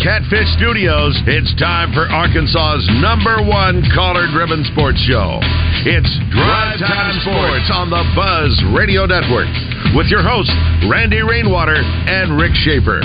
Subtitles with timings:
[0.00, 5.36] Catfish studios, it's time for Arkansas's number one collared ribbon sports show.
[5.84, 9.52] It's Drive Time Sports on the Buzz Radio Network
[9.92, 10.56] with your hosts,
[10.88, 13.04] Randy Rainwater and Rick Schaefer.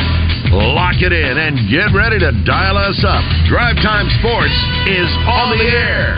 [0.55, 3.27] Lock it in and get ready to dial us up.
[3.51, 4.55] Drive Time Sports
[4.87, 6.15] is on the air.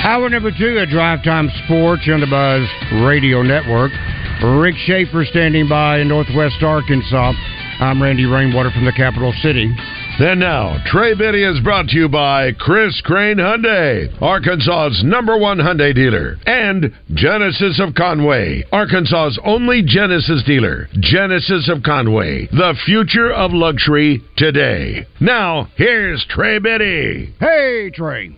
[0.00, 2.64] Hour number two of Drive Time Sports on the Buzz
[3.04, 3.92] Radio Network.
[4.40, 7.36] Rick Schaefer standing by in Northwest Arkansas.
[7.78, 9.70] I'm Randy Rainwater from the capital city.
[10.18, 15.58] Then now, Trey Biddy is brought to you by Chris Crane Hyundai, Arkansas's number one
[15.58, 20.88] Hyundai dealer, and Genesis of Conway, Arkansas's only Genesis dealer.
[21.00, 25.06] Genesis of Conway, the future of luxury today.
[25.20, 27.34] Now, here's Trey Biddy.
[27.38, 28.34] Hey, Trey.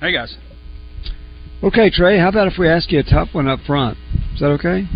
[0.00, 0.36] Hey, guys.
[1.62, 2.18] Okay, Trey.
[2.18, 3.96] How about if we ask you a tough one up front?
[4.34, 4.86] Is that okay?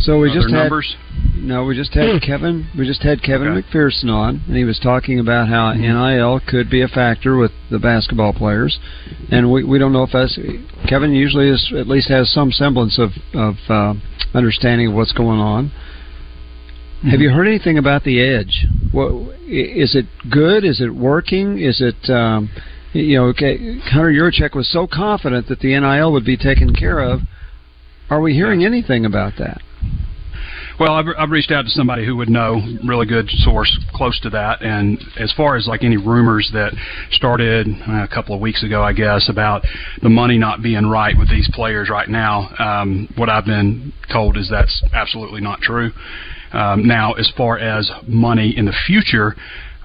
[0.00, 0.96] So we Other just had numbers?
[1.36, 2.66] no, we just had Kevin.
[2.76, 3.66] We just had Kevin Okay.
[3.68, 7.78] McPherson on, and he was talking about how NIL could be a factor with the
[7.78, 8.78] basketball players,
[9.30, 10.38] and we we don't know if that's
[10.88, 13.94] Kevin usually is at least has some semblance of of uh,
[14.34, 15.70] understanding of what's going on.
[17.10, 18.66] Have you heard anything about the edge?
[18.92, 19.12] What
[19.46, 20.64] is it good?
[20.64, 21.58] Is it working?
[21.58, 22.50] Is it um,
[22.92, 23.24] you know?
[23.26, 27.20] Okay, Hunter Yurachek was so confident that the NIL would be taken care of.
[28.10, 29.60] Are we hearing anything about that?
[30.80, 34.30] Well, I've, I've reached out to somebody who would know, really good source close to
[34.30, 34.62] that.
[34.62, 36.72] And as far as like any rumors that
[37.10, 39.62] started uh, a couple of weeks ago, I guess, about
[40.00, 44.38] the money not being right with these players right now, um, what I've been told
[44.38, 45.90] is that's absolutely not true.
[46.52, 49.36] Um, now, as far as money in the future,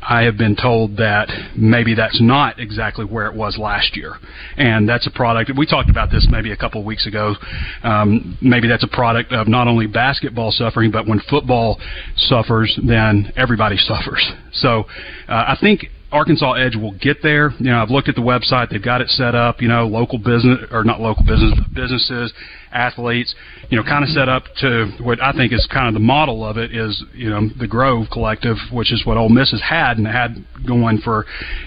[0.08, 4.14] I have been told that maybe that's not exactly where it was last year,
[4.58, 5.52] and that's a product.
[5.58, 7.36] We talked about this maybe a couple of weeks ago.
[7.84, 11.80] Um, maybe that's a product of not only basketball suffering, but when football
[12.18, 14.32] suffers, then everybody suffers.
[14.54, 14.86] So
[15.28, 17.52] uh, I think Arkansas Edge will get there.
[17.60, 19.62] You know, I've looked at the website; they've got it set up.
[19.62, 22.32] You know, local business or not local business, but businesses,
[22.72, 23.36] athletes.
[23.70, 26.46] You know, kind of set up to what I think is kind of the model
[26.46, 29.98] of it is you know the Grove Collective, which is what Ole Miss has had
[29.98, 31.26] and had going for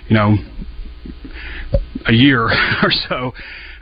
[0.09, 0.36] you know
[2.06, 2.44] a year
[2.82, 3.32] or so.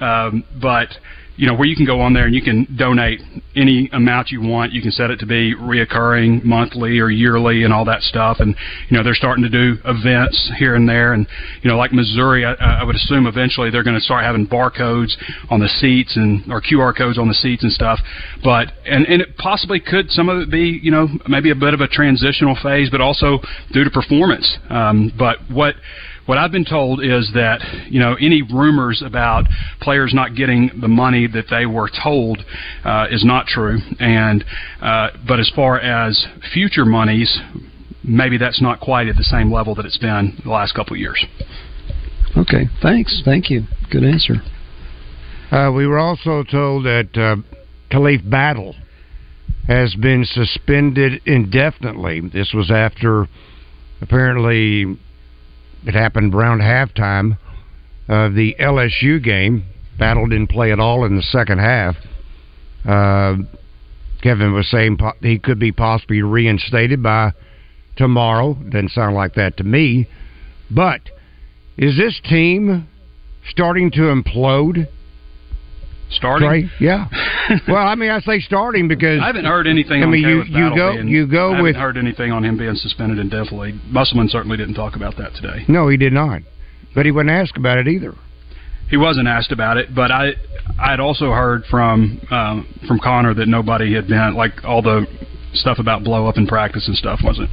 [0.04, 0.88] Um, but
[1.36, 3.20] you know where you can go on there and you can donate
[3.54, 4.72] any amount you want.
[4.72, 8.38] You can set it to be reoccurring monthly or yearly and all that stuff.
[8.40, 8.54] And
[8.88, 11.12] you know they're starting to do events here and there.
[11.12, 11.26] And
[11.62, 15.14] you know like Missouri, I, I would assume eventually they're going to start having barcodes
[15.50, 17.98] on the seats and or QR codes on the seats and stuff.
[18.42, 21.74] But and and it possibly could some of it be you know maybe a bit
[21.74, 23.40] of a transitional phase, but also
[23.72, 24.58] due to performance.
[24.70, 25.74] Um, but what
[26.26, 29.46] what I've been told is that you know any rumors about
[29.80, 32.44] players not getting the money that they were told
[32.84, 33.78] uh, is not true.
[33.98, 34.44] And
[34.80, 37.38] uh, but as far as future monies,
[38.02, 41.00] maybe that's not quite at the same level that it's been the last couple of
[41.00, 41.24] years.
[42.36, 43.22] Okay, thanks.
[43.24, 43.62] Thank you.
[43.90, 44.34] Good answer.
[45.50, 47.36] Uh, we were also told that uh,
[47.90, 48.74] Khalif Battle
[49.68, 52.20] has been suspended indefinitely.
[52.20, 53.26] This was after
[54.00, 54.96] apparently
[55.86, 57.38] it happened around halftime
[58.08, 59.64] of the LSU game.
[59.98, 61.96] Battle didn't play at all in the second half.
[62.84, 63.36] Uh,
[64.22, 67.32] Kevin was saying po- he could be possibly reinstated by
[67.96, 68.54] tomorrow.
[68.54, 70.08] Doesn't sound like that to me.
[70.70, 71.02] But
[71.78, 72.88] is this team
[73.48, 74.88] starting to implode?
[76.10, 76.48] Starting?
[76.48, 76.70] Trey?
[76.80, 77.06] Yeah.
[77.68, 80.02] well, I mean, I say starting because I haven't heard anything.
[80.02, 82.56] I mean, on you you go you go I haven't with heard anything on him
[82.56, 83.80] being suspended indefinitely.
[83.88, 85.64] Musselman certainly didn't talk about that today.
[85.68, 86.42] no, he did not,
[86.94, 88.14] but he wasn't asked about it either.
[88.88, 90.34] He wasn't asked about it, but I
[90.78, 95.06] I had also heard from um, from Connor that nobody had been like all the
[95.54, 97.50] stuff about blow up in practice and stuff wasn't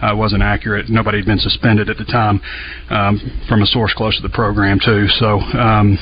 [0.00, 0.88] uh, wasn't accurate.
[0.88, 2.40] Nobody had been suspended at the time
[2.88, 5.08] um, from a source close to the program too.
[5.08, 5.40] So.
[5.40, 5.98] Um,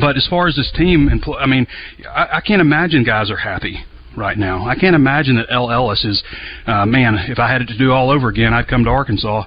[0.00, 1.66] but as far as this team, and I mean,
[2.08, 3.84] I, I can't imagine guys are happy
[4.16, 4.66] right now.
[4.66, 6.22] I can't imagine that El Ellis is,
[6.66, 7.16] uh, man.
[7.28, 9.44] If I had it to do all over again, I'd come to Arkansas.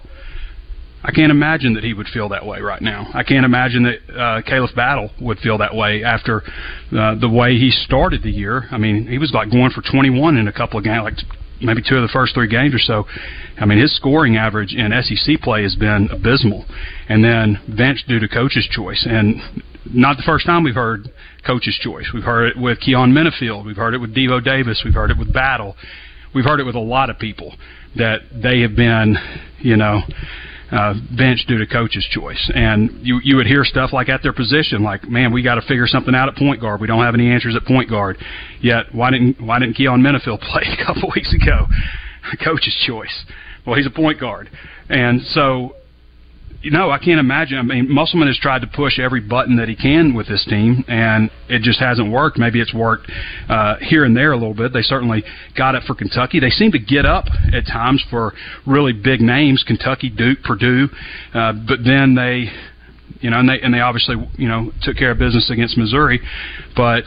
[1.02, 3.08] I can't imagine that he would feel that way right now.
[3.14, 6.44] I can't imagine that uh, Khalif Battle would feel that way after
[6.92, 8.68] uh, the way he started the year.
[8.70, 11.14] I mean, he was like going for 21 in a couple of games, like
[11.62, 13.06] maybe two of the first three games or so.
[13.58, 16.66] I mean, his scoring average in SEC play has been abysmal,
[17.08, 19.08] and then benched due to coach's choice.
[19.10, 19.42] And
[19.94, 21.12] not the first time we've heard
[21.46, 22.10] coach's choice.
[22.14, 23.66] We've heard it with Keyon Menifield.
[23.66, 24.82] We've heard it with Devo Davis.
[24.84, 25.76] We've heard it with Battle.
[26.34, 27.56] We've heard it with a lot of people
[27.96, 29.18] that they have been,
[29.60, 30.02] you know,
[30.72, 32.52] uh, bench due to coach's choice.
[32.54, 35.62] And you you would hear stuff like at their position, like, man, we got to
[35.62, 36.82] figure something out at point guard.
[36.82, 38.18] We don't have any answers at point guard.
[38.62, 41.66] Yet why didn't why didn't Keyon Menifield play a couple weeks ago?
[42.44, 43.26] coach's choice.
[43.66, 44.50] Well, he's a point guard,
[44.90, 45.76] and so
[46.64, 47.58] know, I can't imagine.
[47.58, 50.84] I mean, Musselman has tried to push every button that he can with this team,
[50.90, 52.38] and it just hasn't worked.
[52.38, 53.10] Maybe it's worked
[53.48, 54.74] uh, here and there a little bit.
[54.74, 55.24] They certainly
[55.58, 56.40] got it for Kentucky.
[56.40, 58.34] They seem to get up at times for
[58.68, 60.90] really big names: Kentucky, Duke, Purdue.
[61.34, 62.52] Uh, but then they,
[63.22, 66.20] you know, and they and they obviously, you know, took care of business against Missouri.
[66.76, 67.06] But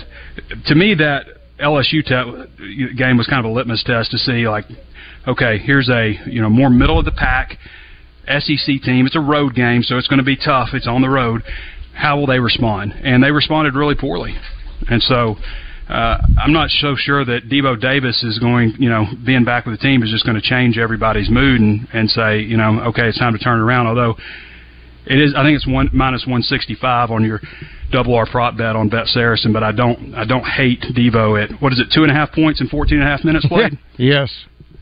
[0.67, 1.27] to me, that
[1.61, 4.65] LSU te- game was kind of a litmus test to see, like,
[5.29, 7.59] okay, here's a you know more middle of the pack
[8.27, 9.07] SEC team.
[9.07, 10.71] It's a road game, so it's going to be tough.
[10.73, 11.43] It's on the road.
[11.95, 12.95] How will they respond?
[13.03, 14.37] And they responded really poorly.
[14.89, 15.37] And so
[15.89, 19.79] uh, I'm not so sure that Devo Davis is going, you know, being back with
[19.79, 23.09] the team is just going to change everybody's mood and, and say, you know, okay,
[23.09, 23.87] it's time to turn it around.
[23.87, 24.17] Although
[25.05, 27.41] it is, I think it's one minus 165 on your
[27.91, 31.73] double R prop bet on BetSaracen, but I don't, I don't hate Devo at what
[31.73, 33.79] is it, two and a half points in 14 and a half minutes played?
[33.99, 34.33] yes.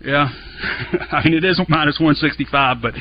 [0.03, 0.29] Yeah,
[1.13, 2.95] I mean it is minus 165, but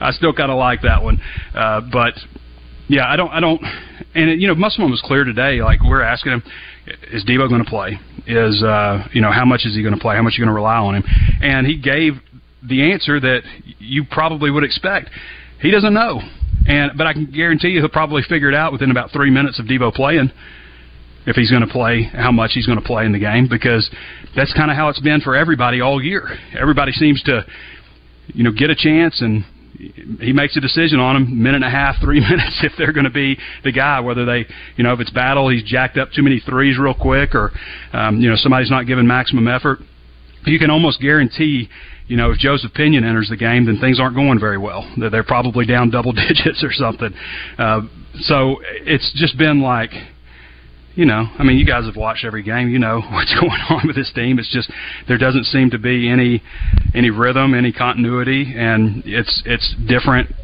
[0.00, 1.20] I still kind of like that one.
[1.54, 2.14] Uh, but
[2.88, 3.60] yeah, I don't, I don't,
[4.14, 5.60] and it, you know, Musselman was clear today.
[5.62, 6.42] Like we're asking him,
[7.12, 7.98] is Devo going to play?
[8.26, 10.16] Is uh, you know, how much is he going to play?
[10.16, 11.04] How much are you going to rely on him?
[11.42, 12.14] And he gave
[12.62, 13.42] the answer that
[13.78, 15.10] you probably would expect.
[15.60, 16.20] He doesn't know,
[16.66, 19.58] and but I can guarantee you he'll probably figure it out within about three minutes
[19.58, 20.30] of Devo playing
[21.28, 23.88] if he's going to play, how much he's going to play in the game, because
[24.34, 26.26] that's kind of how it's been for everybody all year.
[26.58, 27.44] Everybody seems to,
[28.28, 29.44] you know, get a chance and
[30.20, 33.04] he makes a decision on them minute and a half, three minutes if they're going
[33.04, 34.00] to be the guy.
[34.00, 34.46] Whether they,
[34.76, 37.52] you know, if it's battle, he's jacked up too many threes real quick, or
[37.92, 39.80] um, you know somebody's not giving maximum effort.
[40.46, 41.68] You can almost guarantee,
[42.06, 44.90] you know, if Joseph Pinion enters the game, then things aren't going very well.
[44.96, 47.12] They're probably down double digits or something.
[47.58, 47.82] Uh,
[48.20, 49.90] so it's just been like
[50.98, 52.70] you know, I mean, you guys have watched every game.
[52.70, 54.40] You know what's going on with this team.
[54.40, 54.68] It's just
[55.06, 56.42] there doesn't seem to be any
[56.92, 60.34] any rhythm, any continuity, and it's it's different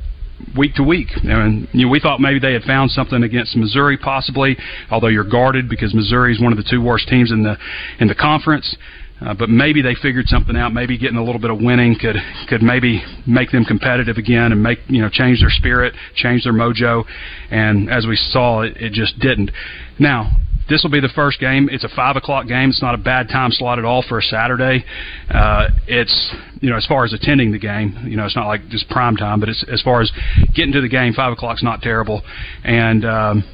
[0.57, 1.09] week to week.
[1.25, 4.57] And you know, we thought maybe they had found something against Missouri, possibly.
[4.93, 7.57] Although you're guarded because Missouri is one of the two worst teams in the
[7.99, 8.77] in the conference.
[9.21, 10.73] Uh, but maybe they figured something out.
[10.73, 12.17] Maybe getting a little bit of winning could
[12.49, 16.53] could maybe make them competitive again and make you know change their spirit, change their
[16.53, 17.05] mojo.
[17.51, 19.51] And as we saw, it, it just didn't.
[19.99, 20.31] Now
[20.69, 21.69] this will be the first game.
[21.71, 22.71] It's a five o'clock game.
[22.71, 24.85] It's not a bad time slot at all for a Saturday.
[25.31, 28.69] Uh, it's you know as far as attending the game, you know it's not like
[28.69, 30.11] just prime time, but it's as far as
[30.55, 32.23] getting to the game, five o'clock's not terrible,
[32.63, 33.05] and.
[33.05, 33.45] Um,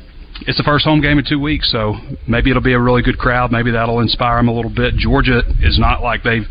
[0.46, 1.96] it's the first home game in two weeks, so
[2.26, 3.52] maybe it'll be a really good crowd.
[3.52, 4.94] Maybe that'll inspire them a little bit.
[4.94, 6.46] Georgia is not like they've,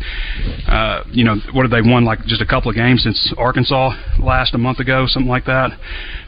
[0.68, 2.04] uh, you know, what have they won?
[2.04, 5.70] Like just a couple of games since Arkansas last a month ago, something like that.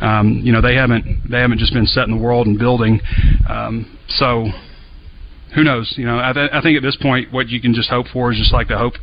[0.00, 3.00] Um, you know, they haven't they haven't just been setting the world and building.
[3.48, 4.48] Um, so
[5.54, 5.92] who knows?
[5.96, 8.32] You know, I, th- I think at this point, what you can just hope for
[8.32, 8.94] is just like to hope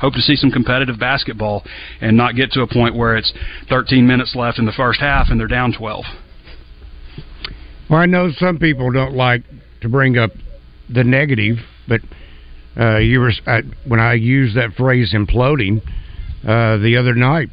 [0.00, 1.64] hope to see some competitive basketball
[2.00, 3.32] and not get to a point where it's
[3.68, 6.04] 13 minutes left in the first half and they're down 12.
[7.90, 9.42] Well, I know some people don't like
[9.82, 10.30] to bring up
[10.88, 12.00] the negative, but
[12.78, 15.80] uh, you were I, when I used that phrase "imploding"
[16.46, 17.50] uh, the other night.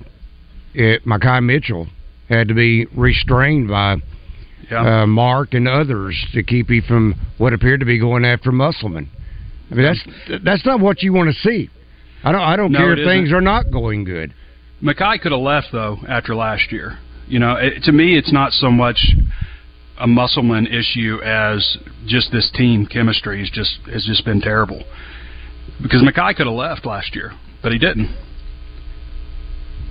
[0.73, 1.87] It, Makhi Mitchell
[2.29, 3.97] had to be restrained by
[4.71, 5.01] yeah.
[5.01, 9.09] uh, Mark and others to keep him from what appeared to be going after Musselman.
[9.69, 11.69] I mean, that's that's not what you want to see.
[12.23, 14.33] I don't I don't no, care if things are not going good.
[14.81, 16.97] Makhi could have left though after last year.
[17.27, 18.97] You know, it, to me, it's not so much
[20.01, 21.77] a Musselman issue as
[22.07, 24.83] just this team chemistry is just has just been terrible.
[25.81, 27.31] Because Makhi could have left last year,
[27.61, 28.13] but he didn't.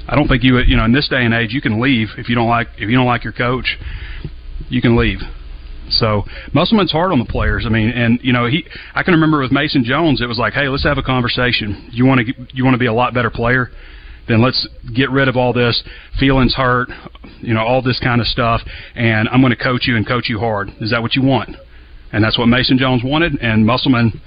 [0.08, 2.08] I don't think you would you know in this day and age you can leave
[2.18, 3.78] if you don't like if you don't like your coach,
[4.68, 5.20] you can leave.
[5.90, 7.64] So Musselman's hard on the players.
[7.66, 8.64] I mean, and you know he
[8.94, 11.88] I can remember with Mason Jones it was like, hey, let's have a conversation.
[11.92, 13.70] You want to you want to be a lot better player
[14.30, 15.82] then let's get rid of all this
[16.18, 16.88] feelings hurt,
[17.40, 18.60] you know, all this kind of stuff,
[18.94, 20.70] and I'm going to coach you and coach you hard.
[20.80, 21.56] Is that what you want?
[22.12, 24.20] And that's what Mason Jones wanted, and Musselman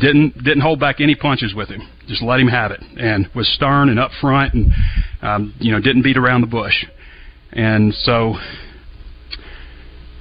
[0.00, 1.80] didn't didn't hold back any punches with him.
[2.06, 4.72] Just let him have it, and was stern and upfront, and
[5.22, 6.84] um, you know, didn't beat around the bush,
[7.52, 8.34] and so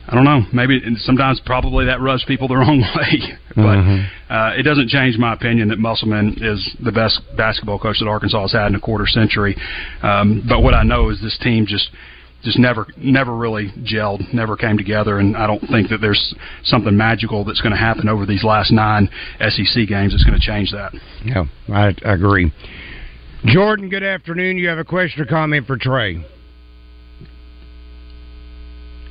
[0.10, 0.42] I don't know.
[0.54, 4.34] Maybe sometimes probably that rubs people the wrong way, but mm-hmm.
[4.34, 8.42] uh, it doesn't change my opinion that Musselman is the best basketball coach that Arkansas
[8.42, 9.58] has had in a quarter century.
[10.02, 11.90] Um, but what I know is this team just
[12.44, 16.34] just never never really gelled, never came together, and I don't think that there's
[16.64, 19.10] something magical that's going to happen over these last nine
[19.40, 20.94] SEC games that's going to change that.
[21.26, 22.54] Yeah, I agree.
[23.46, 24.58] Jordan, good afternoon.
[24.58, 26.26] You have a question or comment for Trey?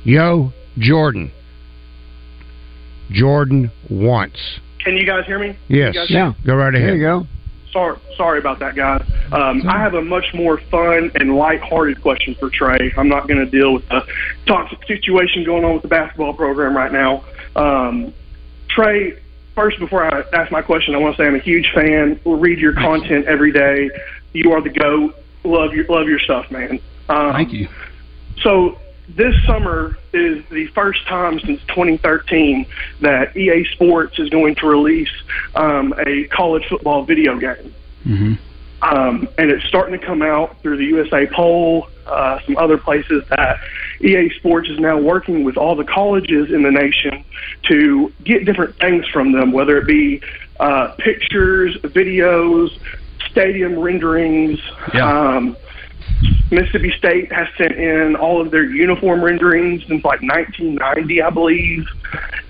[0.03, 0.53] Yo.
[0.79, 1.31] Jordan.
[3.11, 4.59] Jordan wants.
[4.83, 5.57] Can you guys hear me?
[5.67, 5.95] Yes.
[6.09, 6.33] Yeah.
[6.45, 6.89] Go right ahead.
[6.89, 7.27] There you go.
[7.71, 9.03] Sorry, sorry about that, guys.
[9.31, 12.93] Um, I have a much more fun and light-hearted question for Trey.
[12.97, 14.01] I'm not going to deal with the
[14.47, 17.23] toxic situation going on with the basketball program right now.
[17.55, 18.13] Um,
[18.69, 19.19] Trey,
[19.53, 22.19] first, before I ask my question, I want to say I'm a huge fan.
[22.23, 23.89] We'll read your content every day.
[24.33, 25.15] You are the goat.
[25.43, 26.79] Love your love your stuff, man.
[27.09, 27.67] Um, Thank you.
[28.41, 28.77] So
[29.07, 32.65] this summer is the first time since 2013
[33.01, 35.11] that EA Sports is going to release
[35.55, 37.73] um, a college football video game.
[38.05, 38.33] Mm-hmm.
[38.81, 43.23] Um, and it's starting to come out through the USA poll, uh, some other places
[43.29, 43.59] that
[44.01, 47.23] EA Sports is now working with all the colleges in the nation
[47.63, 50.21] to get different things from them, whether it be
[50.59, 52.77] uh, pictures, videos,
[53.29, 54.59] stadium renderings.
[54.93, 55.35] Yeah.
[55.37, 55.57] Um,
[56.51, 61.85] Mississippi State has sent in all of their uniform renderings since like 1990, I believe.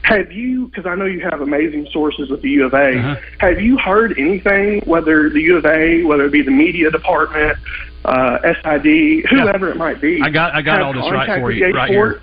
[0.03, 3.15] Have you, because I know you have amazing sources with the U of A, uh-huh.
[3.39, 7.57] have you heard anything, whether the U of A, whether it be the media department,
[8.05, 9.71] uh, SID, whoever yeah.
[9.73, 10.21] it might be?
[10.23, 12.21] I got, I got all this right for you, right here.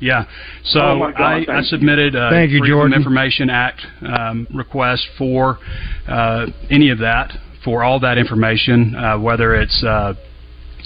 [0.00, 0.24] Yeah.
[0.64, 2.96] So oh God, I, I, submitted a Thank you, Freedom Jordan.
[2.98, 5.60] Information Act um, request for
[6.08, 7.30] uh, any of that,
[7.64, 10.14] for all that information, uh, whether it's uh,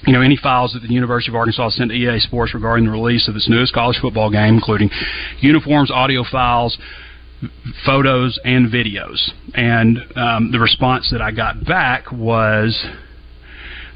[0.06, 2.92] you know, any files that the University of Arkansas sent to EA Sports regarding the
[2.92, 4.88] release of its newest college football game, including
[5.40, 6.78] uniforms, audio files,
[7.84, 9.18] photos, and videos.
[9.54, 12.86] And um, the response that I got back was.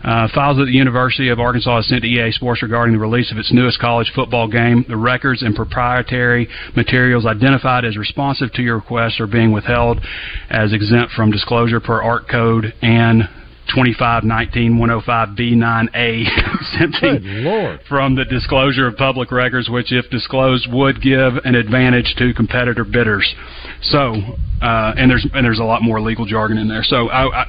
[0.03, 3.31] Uh, files that the University of Arkansas has sent to EA Sports regarding the release
[3.31, 4.83] of its newest college football game.
[4.89, 10.01] The records and proprietary materials identified as responsive to your request are being withheld
[10.49, 13.29] as exempt from disclosure per ARC code and
[13.77, 15.91] 2519-105B9A
[16.61, 22.33] exempting from the disclosure of public records, which, if disclosed, would give an advantage to
[22.35, 23.35] competitor bidders.
[23.83, 24.15] So,
[24.63, 26.83] uh, and there's and there's a lot more legal jargon in there.
[26.83, 27.47] So I, I,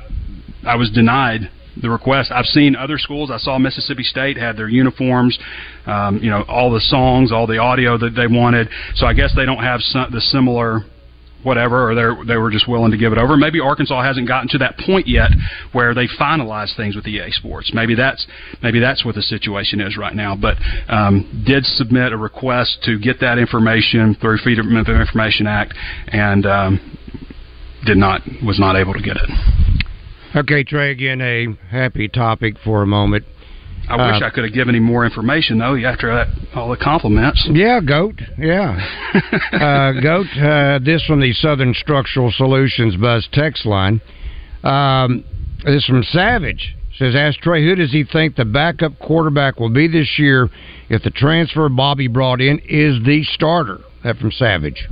[0.65, 1.49] I was denied
[1.81, 2.31] the request.
[2.31, 3.31] I've seen other schools.
[3.31, 5.37] I saw Mississippi State had their uniforms,
[5.85, 8.69] um, you know, all the songs, all the audio that they wanted.
[8.95, 10.81] So I guess they don't have some, the similar
[11.43, 13.37] whatever, or they they were just willing to give it over.
[13.37, 15.31] Maybe Arkansas hasn't gotten to that point yet
[15.71, 17.71] where they finalize things with EA Sports.
[17.73, 18.25] Maybe that's
[18.61, 20.35] maybe that's what the situation is right now.
[20.35, 20.57] But
[20.87, 25.73] um, did submit a request to get that information through Freedom of Information Act,
[26.07, 26.97] and um,
[27.85, 29.29] did not was not able to get it.
[30.35, 30.91] Okay, Trey.
[30.91, 33.25] Again, a happy topic for a moment.
[33.91, 35.75] I uh, wish I could have given him more information, though.
[35.75, 37.45] After that, all the compliments.
[37.51, 38.15] Yeah, goat.
[38.37, 38.77] Yeah,
[39.51, 40.27] uh, goat.
[40.37, 43.99] Uh, this from the Southern Structural Solutions Buzz text line.
[44.63, 45.25] Um,
[45.65, 49.87] this from Savage says, "Ask Trey who does he think the backup quarterback will be
[49.87, 50.49] this year
[50.89, 54.87] if the transfer Bobby brought in is the starter." That from Savage.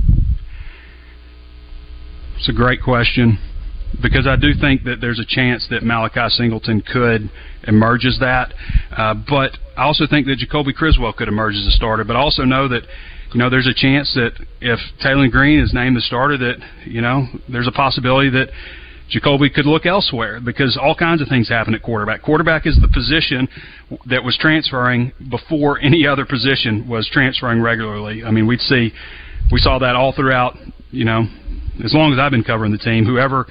[2.36, 3.38] It's a great question
[4.02, 7.30] because I do think that there's a chance that Malachi Singleton could
[7.64, 8.52] emerge as that.
[8.96, 12.04] Uh, but I also think that Jacoby Criswell could emerge as a starter.
[12.04, 12.82] But I also know that
[13.32, 17.00] you know there's a chance that if Taylen Green is named the starter, that you
[17.00, 18.48] know there's a possibility that
[19.10, 22.22] Jacoby could look elsewhere because all kinds of things happen at quarterback.
[22.22, 23.48] Quarterback is the position
[24.06, 28.22] that was transferring before any other position was transferring regularly.
[28.24, 28.92] I mean, we'd see,
[29.50, 30.56] we saw that all throughout,
[30.92, 31.26] you know,
[31.84, 33.04] as long as I've been covering the team.
[33.04, 33.46] Whoever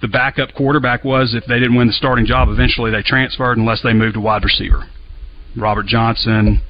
[0.00, 2.48] the backup quarterback was if they didn't win the starting job.
[2.48, 4.84] Eventually, they transferred unless they moved to wide receiver.
[5.56, 6.62] Robert Johnson.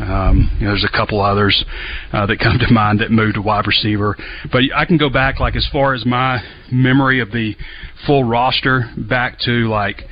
[0.00, 1.64] Um, you know, there's a couple others
[2.12, 4.16] uh, that come to mind that moved to wide receiver.
[4.52, 7.56] But I can go back, like as far as my memory of the
[8.06, 10.02] full roster, back to like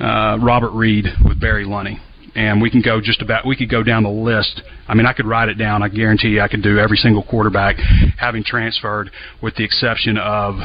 [0.00, 2.00] uh, Robert Reed with Barry Lunney
[2.34, 4.62] and we can go just about we could go down the list.
[4.88, 5.82] I mean, I could write it down.
[5.82, 7.76] I guarantee you, I could do every single quarterback
[8.18, 9.10] having transferred,
[9.42, 10.56] with the exception of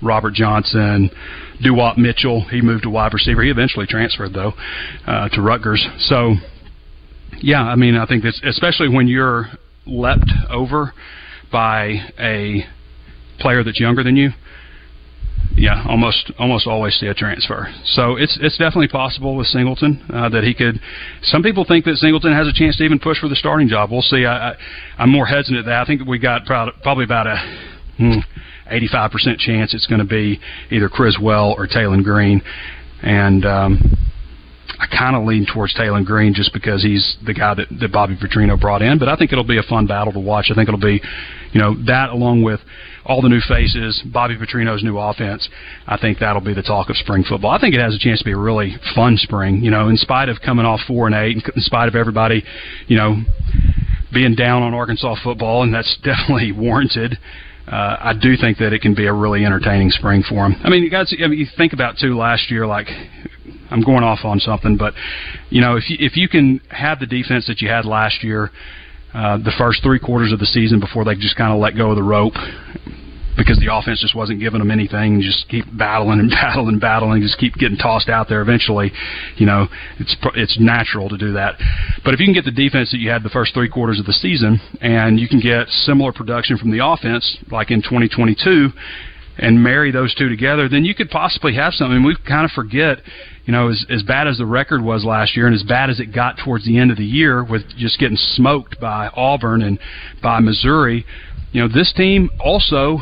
[0.00, 1.10] Robert Johnson,
[1.62, 2.42] Dewalt Mitchell.
[2.48, 3.42] He moved to wide receiver.
[3.42, 4.52] He eventually transferred though
[5.06, 5.86] uh, to Rutgers.
[5.98, 6.34] So,
[7.40, 9.46] yeah, I mean, I think this, especially when you're
[9.86, 10.92] leapt over
[11.50, 12.64] by a
[13.38, 14.30] player that's younger than you.
[15.56, 17.68] yeah, almost almost always see a transfer.
[17.84, 20.80] So it's it's definitely possible with Singleton uh, that he could.
[21.22, 23.90] Some people think that Singleton has a chance to even push for the starting job.
[23.90, 24.24] We'll see.
[24.24, 24.56] I, I,
[24.98, 27.36] I'm more hesitant that I think we got probably about a.
[27.98, 28.18] Hmm,
[28.70, 30.40] 85% chance it's going to be
[30.70, 32.42] either Criswell or Taylen Green.
[33.02, 33.96] And um,
[34.78, 38.16] I kind of lean towards Taylen Green just because he's the guy that, that Bobby
[38.16, 38.98] Petrino brought in.
[38.98, 40.48] But I think it'll be a fun battle to watch.
[40.50, 41.00] I think it'll be,
[41.52, 42.60] you know, that along with
[43.04, 45.48] all the new faces, Bobby Petrino's new offense.
[45.86, 47.50] I think that'll be the talk of spring football.
[47.50, 49.62] I think it has a chance to be a really fun spring.
[49.62, 52.42] You know, in spite of coming off four and eight, in spite of everybody,
[52.86, 53.22] you know,
[54.12, 57.18] being down on Arkansas football, and that's definitely warranted
[57.68, 60.56] uh, I do think that it can be a really entertaining spring for him.
[60.64, 62.88] I mean, you guys, I mean, you think about too last year, like
[63.70, 64.94] I'm going off on something, but
[65.48, 68.50] you know, if you, if you can have the defense that you had last year,
[69.14, 71.90] uh, the first three quarters of the season before they just kind of let go
[71.90, 72.34] of the rope,
[73.36, 75.20] because the offense just wasn't giving them anything.
[75.20, 78.42] Just keep battling and battling and battling, just keep getting tossed out there.
[78.42, 78.92] Eventually,
[79.36, 81.56] you know, it's it's natural to do that.
[82.04, 84.06] But if you can get the defense that you had the first three quarters of
[84.06, 88.70] the season, and you can get similar production from the offense, like in 2022,
[89.38, 92.04] and marry those two together, then you could possibly have something.
[92.04, 92.98] We kind of forget,
[93.46, 96.00] you know, as, as bad as the record was last year and as bad as
[96.00, 99.78] it got towards the end of the year with just getting smoked by Auburn and
[100.22, 101.06] by Missouri,
[101.52, 102.98] you know, this team also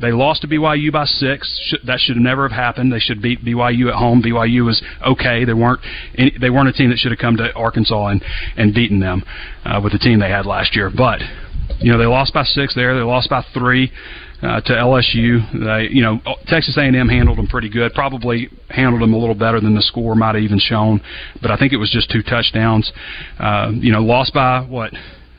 [0.00, 1.74] they lost to BYU by six.
[1.86, 2.92] That should never have happened.
[2.92, 4.22] They should beat BYU at home.
[4.22, 5.44] BYU was okay.
[5.44, 5.80] They weren't.
[6.40, 8.24] They weren't a team that should have come to Arkansas and
[8.56, 9.22] and beaten them
[9.64, 10.90] uh, with the team they had last year.
[10.94, 11.20] But
[11.80, 12.94] you know they lost by six there.
[12.94, 13.92] They lost by three.
[14.42, 15.40] Uh, to LSU.
[15.54, 17.94] They, you know, Texas A&M handled them pretty good.
[17.94, 21.00] Probably handled them a little better than the score might have even shown.
[21.40, 22.92] But I think it was just two touchdowns.
[23.38, 24.92] Uh, you know, lost by what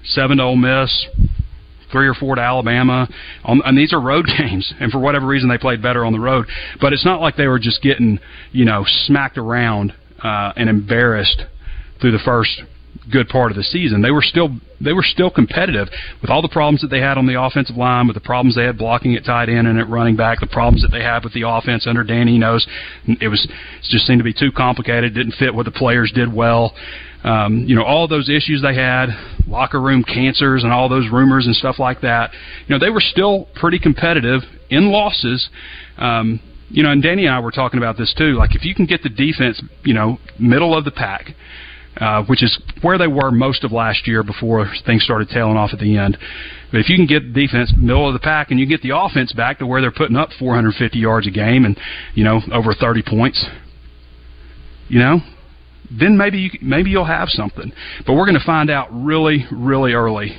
[0.05, 1.07] seven to Ole Miss,
[1.95, 3.07] three or four to Alabama.
[3.45, 6.19] On, and these are road games, and for whatever reason, they played better on the
[6.19, 6.45] road.
[6.81, 8.19] But it's not like they were just getting,
[8.51, 11.43] you know, smacked around uh, and embarrassed
[12.01, 12.61] through the first
[13.11, 14.01] good part of the season.
[14.01, 14.49] They were still
[14.81, 15.87] they were still competitive
[16.21, 18.65] with all the problems that they had on the offensive line, with the problems they
[18.65, 21.33] had blocking at tight end and at running back, the problems that they had with
[21.33, 22.67] the offense under Dan Enos
[23.07, 26.33] it was it just seemed to be too complicated, didn't fit what the players did
[26.33, 26.75] well.
[27.25, 29.09] Um, you know, all those issues they had,
[29.47, 32.31] locker room cancers and all those rumors and stuff like that.
[32.67, 35.49] You know, they were still pretty competitive in losses.
[35.97, 38.33] Um, you know, and Danny and I were talking about this too.
[38.33, 41.31] Like, if you can get the defense, you know, middle of the pack,
[41.97, 45.71] uh, which is where they were most of last year before things started tailing off
[45.73, 46.17] at the end.
[46.71, 49.33] But if you can get defense middle of the pack and you get the offense
[49.33, 51.79] back to where they're putting up 450 yards a game and
[52.13, 53.45] you know over 30 points,
[54.89, 55.21] you know,
[55.91, 57.71] then maybe you, maybe you'll have something.
[58.05, 60.37] But we're going to find out really, really early,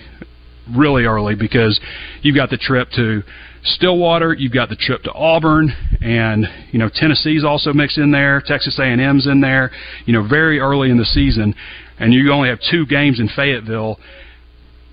[0.76, 1.80] really early because
[2.22, 3.22] you've got the trip to
[3.66, 8.40] Stillwater, you've got the trip to Auburn, and you know Tennessee's also mixed in there.
[8.44, 9.72] Texas A&M's in there.
[10.04, 11.54] You know, very early in the season,
[11.98, 13.98] and you only have two games in Fayetteville.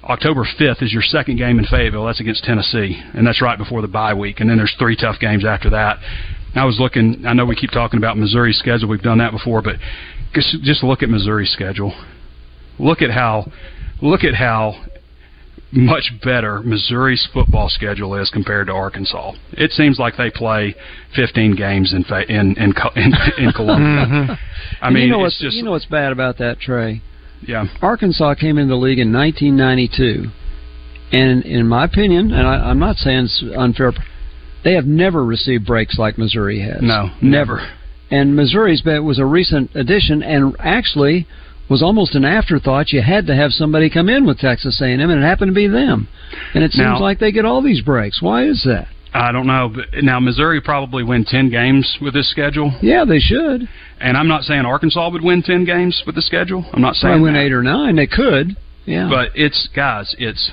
[0.04, 2.06] October 5th is your second game in Fayetteville.
[2.06, 4.40] That's against Tennessee, and that's right before the bye week.
[4.40, 6.00] And then there's three tough games after that.
[6.56, 7.26] I was looking.
[7.26, 8.90] I know we keep talking about Missouri's schedule.
[8.90, 9.76] We've done that before, but
[10.34, 11.94] just just look at Missouri's schedule.
[12.80, 13.52] Look at how
[14.02, 14.86] look at how
[15.72, 19.34] much better Missouri's football schedule is compared to Arkansas.
[19.54, 20.76] It seems like they play
[21.16, 24.06] 15 games in in in in, in Columbia.
[24.06, 24.34] mm-hmm.
[24.82, 27.02] I mean, you know what's just, you know what's bad about that, Trey?
[27.42, 30.30] Yeah, Arkansas came into the league in 1992,
[31.12, 33.92] and in my opinion, and I, I'm not saying it's unfair,
[34.64, 36.82] they have never received breaks like Missouri has.
[36.82, 37.58] No, never.
[37.58, 37.70] never
[38.14, 41.26] and Missouri's bet was a recent addition, and actually
[41.70, 42.92] was almost an afterthought.
[42.92, 45.68] You had to have somebody come in with Texas A&M, and it happened to be
[45.68, 46.08] them.
[46.54, 48.22] And it seems now, like they get all these breaks.
[48.22, 48.88] Why is that?
[49.16, 52.72] I don't know, but now Missouri probably win ten games with this schedule.
[52.82, 53.68] Yeah, they should.
[54.00, 56.66] And I'm not saying Arkansas would win ten games with the schedule.
[56.74, 57.42] I'm not saying Probably win that.
[57.46, 57.96] eight or nine.
[57.96, 58.58] They could.
[58.86, 59.08] Yeah.
[59.10, 60.52] But it's guys, it's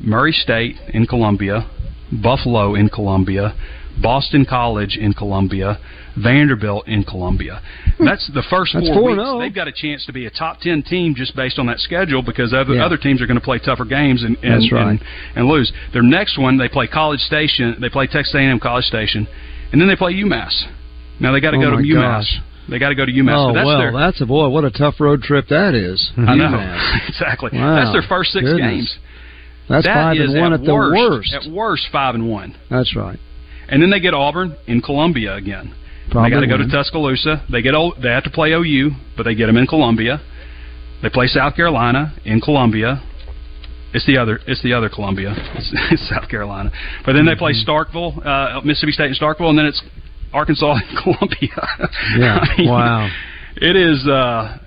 [0.00, 1.70] Murray State in Columbia,
[2.10, 3.54] Buffalo in Columbia,
[4.00, 5.78] Boston College in Columbia,
[6.16, 7.62] Vanderbilt in Columbia.
[7.98, 8.04] Hmm.
[8.04, 9.22] That's the first That's four, weeks.
[9.38, 12.22] They've got a chance to be a top ten team just based on that schedule
[12.22, 12.84] because other yeah.
[12.84, 14.88] other teams are going to play tougher games and and, right.
[14.88, 15.00] and
[15.36, 15.72] and lose.
[15.92, 17.76] Their next one they play College Station.
[17.80, 19.26] They play Texas A&M College Station,
[19.72, 20.64] and then they play UMass.
[21.20, 22.24] Now they got to oh go to UMass.
[22.24, 22.40] Gosh.
[22.68, 23.50] They got to go to UMass.
[23.50, 24.48] Oh that's well, their, that's a boy.
[24.48, 26.10] What a tough road trip that is.
[26.16, 26.58] I know
[27.08, 27.50] exactly.
[27.52, 27.76] Wow.
[27.76, 28.60] That's their first six Goodness.
[28.60, 28.98] games.
[29.68, 31.34] That's that five and one at, at the worst, worst.
[31.34, 32.56] At worst, five and one.
[32.70, 33.18] That's right.
[33.68, 35.74] And then they get Auburn in Columbia again.
[36.10, 36.68] Probably they got to go to.
[36.68, 37.44] Tuscaloosa.
[37.50, 40.20] They get o- they have to play OU, but they get them in Columbia.
[41.02, 43.02] They play South Carolina in Columbia.
[43.92, 44.40] It's the other.
[44.46, 45.34] It's the other Columbia.
[45.54, 46.70] It's, it's South Carolina.
[47.04, 47.70] But then they play Mm-hmm.
[47.70, 49.82] Starkville, uh, Mississippi State and Starkville, and then it's
[50.32, 51.68] Arkansas and Columbia.
[52.18, 52.38] Yeah.
[52.42, 53.10] I mean, Wow.
[53.56, 54.06] It is.
[54.06, 54.58] Uh,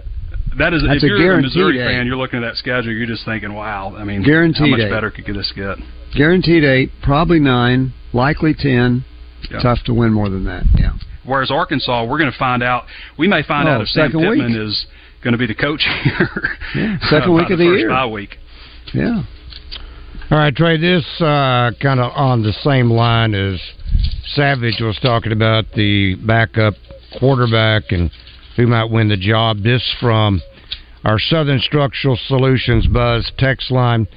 [0.57, 0.81] that is.
[0.87, 1.85] That's if you're a guaranteed Missouri eight.
[1.85, 2.91] fan, you're looking at that schedule.
[2.91, 4.89] You're just thinking, "Wow." I mean, Guaranteed how much eight.
[4.89, 5.77] better could this get?
[6.17, 9.05] Guaranteed eight, probably nine, likely ten.
[9.51, 9.59] Yeah.
[9.61, 10.63] Tough to win more than that.
[10.75, 10.93] Yeah.
[11.25, 12.85] Whereas Arkansas, we're going to find out.
[13.17, 14.39] We may find Oh, out if Sam second week.
[14.41, 14.85] Pittman is
[15.23, 16.29] going to be the coach here.
[16.75, 17.89] Yeah, second uh, week by of the first year.
[17.89, 18.37] Bye week.
[18.93, 19.23] Yeah.
[20.31, 20.77] All right, Trey.
[20.77, 23.59] This uh, kind of on the same line as
[24.33, 26.75] Savage was talking about the backup
[27.19, 28.11] quarterback and
[28.55, 29.63] who might win the job.
[29.63, 30.41] This from
[31.03, 34.07] our Southern Structural Solutions Buzz text line.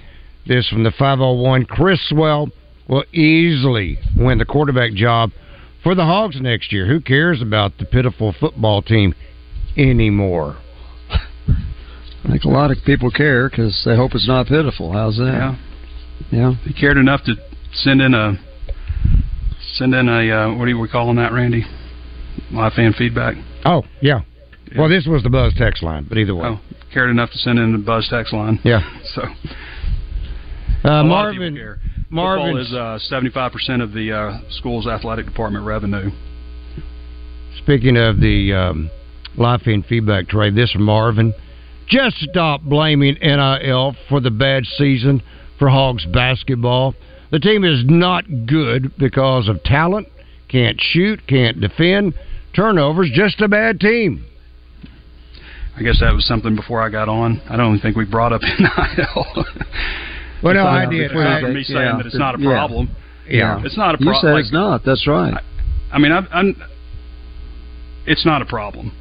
[0.46, 1.64] This from the 501.
[1.66, 2.50] Criswell
[2.88, 5.30] will easily win the quarterback job
[5.82, 6.86] for the Hogs next year.
[6.86, 9.14] Who cares about the pitiful football team
[9.76, 10.58] anymore?
[12.24, 14.92] I think a lot of people care because they hope it's not pitiful.
[14.92, 15.24] How's that?
[15.32, 15.56] Yeah.
[16.30, 16.54] Yeah.
[16.64, 17.34] He cared enough to
[17.72, 18.34] send in a
[19.74, 21.64] send in a uh, what are we calling that, Randy?
[22.52, 23.34] Live fan feedback.
[23.64, 24.20] Oh, yeah.
[24.76, 26.46] Well, this was the Buzz text line, but either way.
[26.46, 26.60] Oh,
[26.94, 28.58] cared enough to send in the Buzz text line.
[28.64, 28.80] Yeah.
[29.14, 29.22] So
[30.84, 31.78] Uh, a lot of Marvin, people care.
[32.12, 36.10] Marvin is uh, seventy-five percent of the uh, school's athletic department revenue.
[37.58, 38.90] Speaking of the um,
[39.36, 41.34] live feed feedback trade, this from Marvin.
[41.88, 45.22] Just stop blaming NIL for the bad season
[45.58, 46.94] for Hogs basketball.
[47.30, 50.08] The team is not good because of talent,
[50.48, 52.14] can't shoot, can't defend,
[52.54, 54.24] turnovers, just a bad team.
[55.76, 57.40] I guess that was something before I got on.
[57.48, 59.44] I don't think we brought up NIL.
[60.42, 61.10] Well, no, I Aside did.
[61.12, 61.96] from- I- for me saying yeah.
[61.96, 62.90] that it's not a problem.
[63.28, 63.60] Yeah.
[63.64, 64.34] It's not a You problem.
[64.34, 64.84] said it's not.
[64.84, 65.34] That's right.
[65.92, 66.56] I mean, I'm, I'm.
[68.06, 68.92] It's not a problem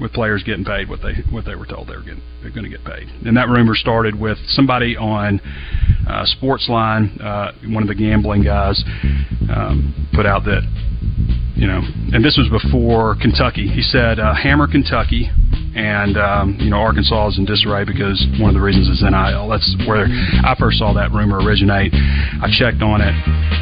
[0.00, 2.64] with players getting paid what they what they were told they were getting they're going
[2.64, 3.08] to get paid.
[3.26, 5.40] And that rumor started with somebody on
[6.08, 8.82] uh, Sportsline, uh, one of the gambling guys,
[9.52, 10.62] um, put out that
[11.56, 11.80] you know,
[12.12, 13.68] and this was before Kentucky.
[13.68, 15.30] He said, uh, "Hammer Kentucky."
[15.74, 19.48] And um, you know Arkansas is in disarray because one of the reasons is NIL.
[19.48, 21.92] That's where I first saw that rumor originate.
[21.94, 23.14] I checked on it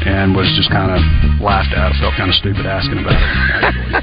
[0.05, 1.01] and was just kind of
[1.41, 1.91] laughed at.
[1.91, 3.25] I felt kind of stupid asking about it.
[3.65, 3.93] Actually.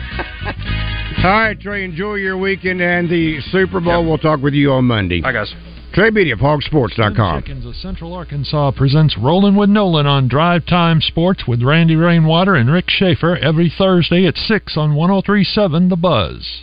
[1.24, 4.06] All right, Trey, enjoy your weekend and the Super Bowl.
[4.06, 5.20] We'll talk with you on Monday.
[5.20, 5.52] Bye, guys.
[5.92, 7.42] Trey Biddy of hogsports.com.
[7.42, 12.54] Chickens of Central Arkansas presents Rolling with Nolan on Drive Time Sports with Randy Rainwater
[12.54, 16.62] and Rick Schaefer every Thursday at 6 on 1037 The Buzz.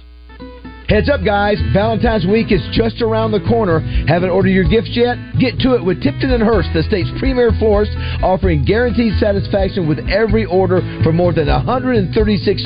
[0.87, 1.59] Heads up, guys.
[1.73, 3.81] Valentine's week is just around the corner.
[4.07, 5.19] Haven't ordered your gifts yet?
[5.37, 7.91] Get to it with Tipton and Hurst, the state's premier florist,
[8.23, 12.15] offering guaranteed satisfaction with every order for more than 136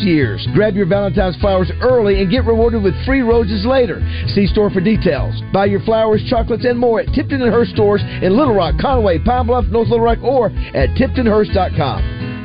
[0.05, 0.47] years.
[0.53, 3.99] Grab your Valentine's flowers early and get rewarded with free roses later.
[4.35, 5.33] See store for details.
[5.51, 9.17] Buy your flowers, chocolates, and more at Tipton and Hurst stores in Little Rock, Conway,
[9.17, 12.40] Pine Bluff, North Little Rock, or at tiptonhurst.com.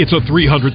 [0.00, 0.72] It's a $300,000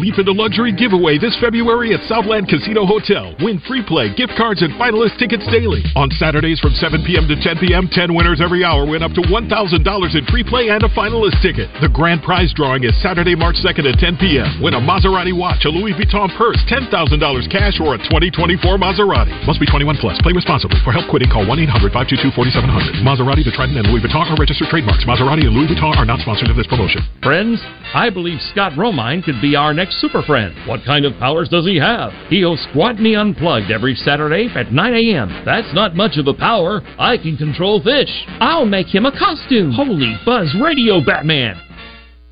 [0.00, 3.36] leap into luxury giveaway this February at Southland Casino Hotel.
[3.44, 5.84] Win free play, gift cards, and finalist tickets daily.
[5.92, 7.28] On Saturdays from 7 p.m.
[7.28, 10.80] to 10 p.m., 10 winners every hour win up to $1,000 in free play and
[10.80, 11.68] a finalist ticket.
[11.84, 14.64] The grand prize drawing is Saturday, March 2nd at 10 p.m.
[14.64, 16.88] Win a Maserati watch, a Louis Vuitton purse, $10,000
[17.52, 19.36] cash, or a 2024 Maserati.
[19.44, 20.16] Must be 21 plus.
[20.24, 20.80] Play responsibly.
[20.80, 23.04] For help quitting, call 1-800-522-4700.
[23.04, 25.04] Maserati, the Trident, and Louis Vuitton are registered trademarks.
[25.04, 27.04] Maserati and Louis Vuitton are not sponsors of this promotion.
[27.20, 27.60] Friends,
[27.92, 30.54] I believe Scott Romine could be our next super friend.
[30.66, 32.12] What kind of powers does he have?
[32.28, 35.42] He hosts Squat Me Unplugged every Saturday at 9 a.m.
[35.44, 36.82] That's not much of a power.
[36.98, 38.10] I can control fish.
[38.40, 39.72] I'll make him a costume.
[39.72, 41.65] Holy Buzz Radio Batman.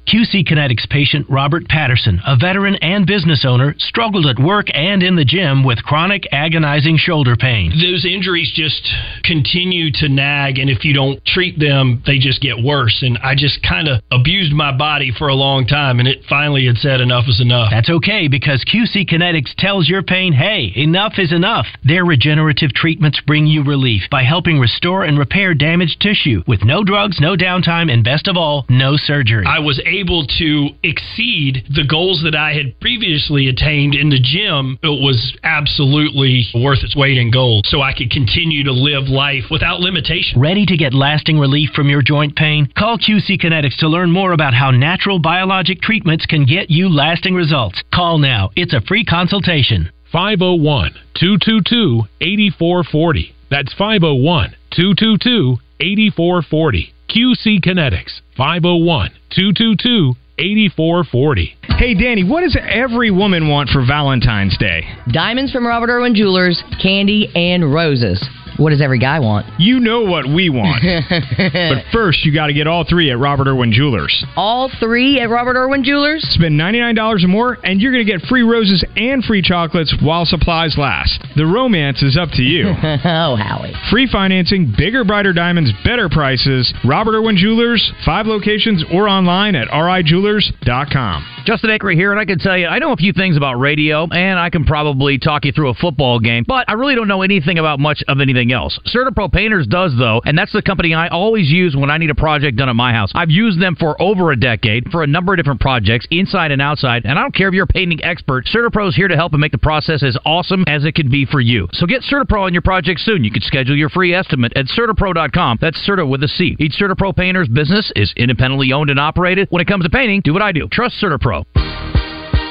[0.06, 5.16] QC Kinetics patient Robert Patterson, a veteran and business owner, struggled at work and in
[5.16, 7.70] the gym with chronic agonizing shoulder pain.
[7.70, 8.86] Those injuries just
[9.24, 13.02] continue to nag, and if you don't treat them, they just get worse.
[13.02, 16.66] And I just kind of abused my body for a long time, and it finally
[16.66, 17.70] had said enough is enough.
[17.70, 21.66] That's okay because QC Kinetics tells your pain, hey, enough is enough.
[21.82, 26.84] Their regenerative treatments bring you relief by helping restore and repair damaged tissue with no
[26.84, 29.46] drugs, no downtime, and best of all, no surgery.
[29.46, 34.78] I was able to exceed the goals that I had previously attained in the gym.
[34.82, 37.66] It was absolutely worth its weight in gold.
[37.66, 40.40] So I could continue to live life without limitation.
[40.40, 42.68] Ready to get lasting relief from your joint pain?
[42.76, 47.34] Call QC Kinetics to learn more about how natural biologic treatments can get you lasting
[47.34, 47.82] results.
[47.92, 48.50] Call now.
[48.56, 49.90] It's a free consultation.
[50.12, 53.34] 501 222 8440.
[53.50, 56.93] That's 501 222 8440.
[57.14, 61.56] QC Kinetics 501 222 8440.
[61.78, 64.82] Hey, Danny, what does every woman want for Valentine's Day?
[65.12, 68.18] Diamonds from Robert Irwin Jewelers, candy, and roses.
[68.56, 69.46] What does every guy want?
[69.58, 70.82] You know what we want.
[71.10, 74.24] but first, you got to get all three at Robert Irwin Jewelers.
[74.36, 76.24] All three at Robert Irwin Jewelers?
[76.30, 80.24] Spend $99 or more, and you're going to get free roses and free chocolates while
[80.24, 81.24] supplies last.
[81.36, 82.68] The romance is up to you.
[83.04, 83.72] oh, Howie.
[83.90, 86.72] Free financing, bigger, brighter diamonds, better prices.
[86.84, 91.26] Robert Irwin Jewelers, five locations or online at rijewelers.com.
[91.44, 94.08] Justin Acri here, and I can tell you, I know a few things about radio,
[94.10, 97.22] and I can probably talk you through a football game, but I really don't know
[97.22, 98.78] anything about much of anything else.
[98.86, 102.14] CertaPro Painters does, though, and that's the company I always use when I need a
[102.14, 103.10] project done at my house.
[103.14, 106.62] I've used them for over a decade for a number of different projects, inside and
[106.62, 109.32] outside, and I don't care if you're a painting expert, CertaPro is here to help
[109.32, 111.68] and make the process as awesome as it can be for you.
[111.72, 113.24] So get CertaPro on your project soon.
[113.24, 115.58] You can schedule your free estimate at CertaPro.com.
[115.60, 116.56] That's Certa with a C.
[116.58, 119.48] Each CertaPro Painters business is independently owned and operated.
[119.50, 120.68] When it comes to painting, do what I do.
[120.70, 121.73] Trust CertaPro.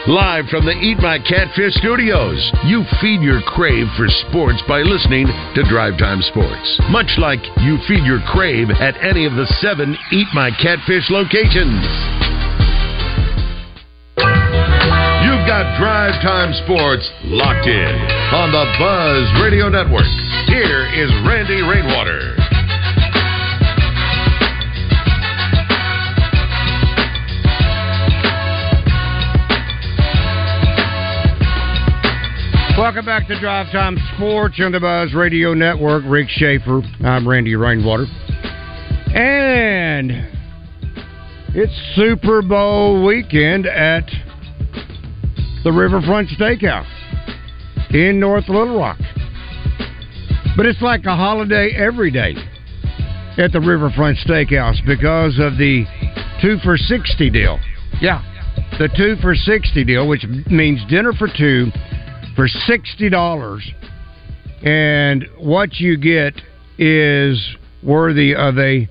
[0.07, 2.35] Live from the Eat My Catfish studios,
[2.67, 6.67] you feed your crave for sports by listening to Drive Time Sports.
[6.91, 11.87] Much like you feed your crave at any of the seven Eat My Catfish locations.
[15.23, 17.95] You've got Drive Time Sports locked in
[18.35, 20.03] on the Buzz Radio Network.
[20.51, 22.52] Here is Randy Rainwater.
[32.77, 36.03] Welcome back to Drive Time Sports on the Buzz Radio Network.
[36.07, 36.81] Rick Schaefer.
[37.05, 38.05] I'm Randy Rainwater.
[39.13, 40.11] And
[41.49, 44.09] it's Super Bowl weekend at
[45.63, 46.89] the Riverfront Steakhouse
[47.91, 48.97] in North Little Rock.
[50.57, 52.33] But it's like a holiday every day
[53.37, 55.85] at the Riverfront Steakhouse because of the
[56.41, 57.59] two for 60 deal.
[58.01, 58.23] Yeah,
[58.79, 61.71] the two for 60 deal, which means dinner for two
[62.35, 63.61] for $60.
[64.63, 66.41] And what you get
[66.77, 68.87] is worthy of a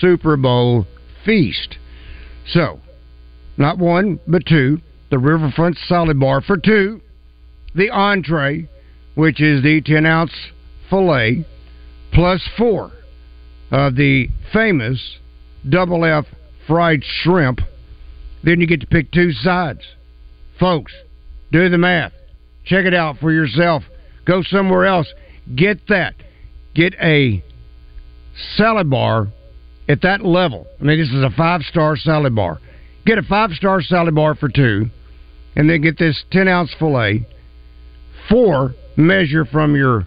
[0.00, 0.86] Super Bowl
[1.24, 1.76] feast.
[2.48, 2.80] So,
[3.56, 4.80] not one, but two.
[5.10, 7.00] The Riverfront Salad Bar for two.
[7.74, 8.68] The entree,
[9.14, 10.32] which is the 10 ounce
[10.88, 11.44] filet,
[12.12, 12.92] plus four
[13.70, 15.18] of the famous
[15.68, 16.24] double F
[16.66, 17.60] fried shrimp.
[18.42, 19.82] Then you get to pick two sides.
[20.58, 20.92] Folks,
[21.52, 22.12] do the math.
[22.70, 23.82] Check it out for yourself.
[24.24, 25.12] Go somewhere else.
[25.56, 26.14] Get that.
[26.72, 27.42] Get a
[28.56, 29.26] salad bar
[29.88, 30.68] at that level.
[30.80, 32.60] I mean, this is a five star salad bar.
[33.04, 34.86] Get a five star salad bar for two,
[35.56, 37.26] and then get this 10 ounce filet.
[38.28, 40.06] Four, measure from your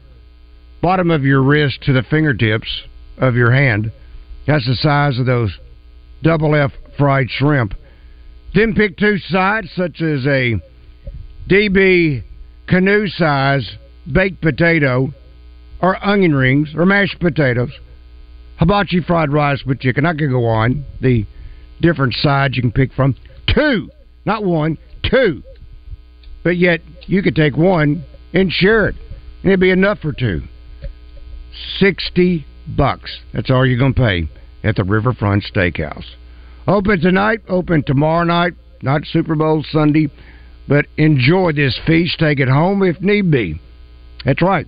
[0.81, 2.83] bottom of your wrist to the fingertips
[3.17, 3.91] of your hand.
[4.47, 5.51] That's the size of those
[6.21, 7.73] double F fried shrimp.
[8.55, 10.55] Then pick two sides, such as a
[11.49, 12.23] DB
[12.67, 13.77] canoe size
[14.11, 15.13] baked potato
[15.81, 17.71] or onion rings or mashed potatoes.
[18.57, 20.05] Hibachi fried rice with chicken.
[20.05, 20.85] I could go on.
[21.01, 21.25] The
[21.81, 23.15] different sides you can pick from.
[23.53, 23.89] Two,
[24.25, 25.43] not one, two.
[26.43, 28.95] But yet you could take one and share it,
[29.41, 30.41] and it'd be enough for two.
[31.79, 32.45] Sixty
[32.75, 33.19] bucks.
[33.33, 34.27] That's all you're gonna pay
[34.63, 36.05] at the Riverfront Steakhouse.
[36.67, 37.39] Open tonight.
[37.49, 38.53] Open tomorrow night.
[38.81, 40.09] Not Super Bowl Sunday.
[40.67, 42.19] But enjoy this feast.
[42.19, 43.59] Take it home if need be.
[44.25, 44.67] That's right.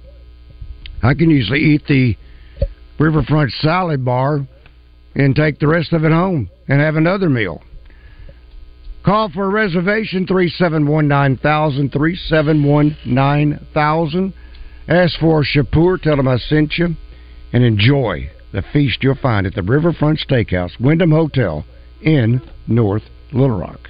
[1.02, 2.18] I can usually eat the
[3.00, 4.46] Riverfront salad bar
[5.16, 7.62] and take the rest of it home and have another meal.
[9.04, 14.34] Call for a reservation 371 9000 371 9000.
[14.88, 16.02] Ask for Shapur.
[16.02, 16.96] Tell them I sent you.
[17.54, 21.66] And enjoy the feast you'll find at the Riverfront Steakhouse, Wyndham Hotel
[22.02, 23.90] in North Little Rock.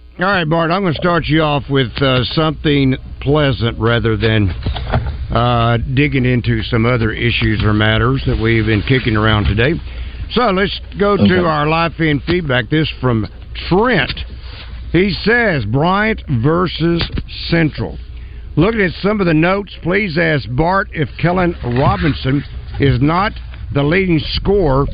[0.21, 4.49] All right, Bart, I'm going to start you off with uh, something pleasant rather than
[5.31, 9.73] uh, digging into some other issues or matters that we've been kicking around today.
[10.29, 11.27] So let's go Okay.
[11.27, 12.69] to our live feed feedback.
[12.69, 13.25] This from
[13.67, 14.13] Trent.
[14.91, 17.03] He says Bryant versus
[17.49, 17.97] Central.
[18.55, 22.43] Looking at some of the notes, please ask Bart if Kellen Robinson
[22.79, 23.31] is not
[23.73, 24.85] the leading scorer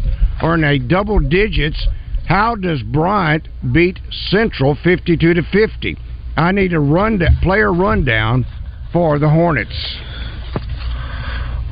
[0.41, 1.85] or in a double digits.
[2.27, 5.97] How does Bryant beat Central 52 to 50?
[6.35, 8.45] I need a run player rundown
[8.91, 9.97] for the Hornets.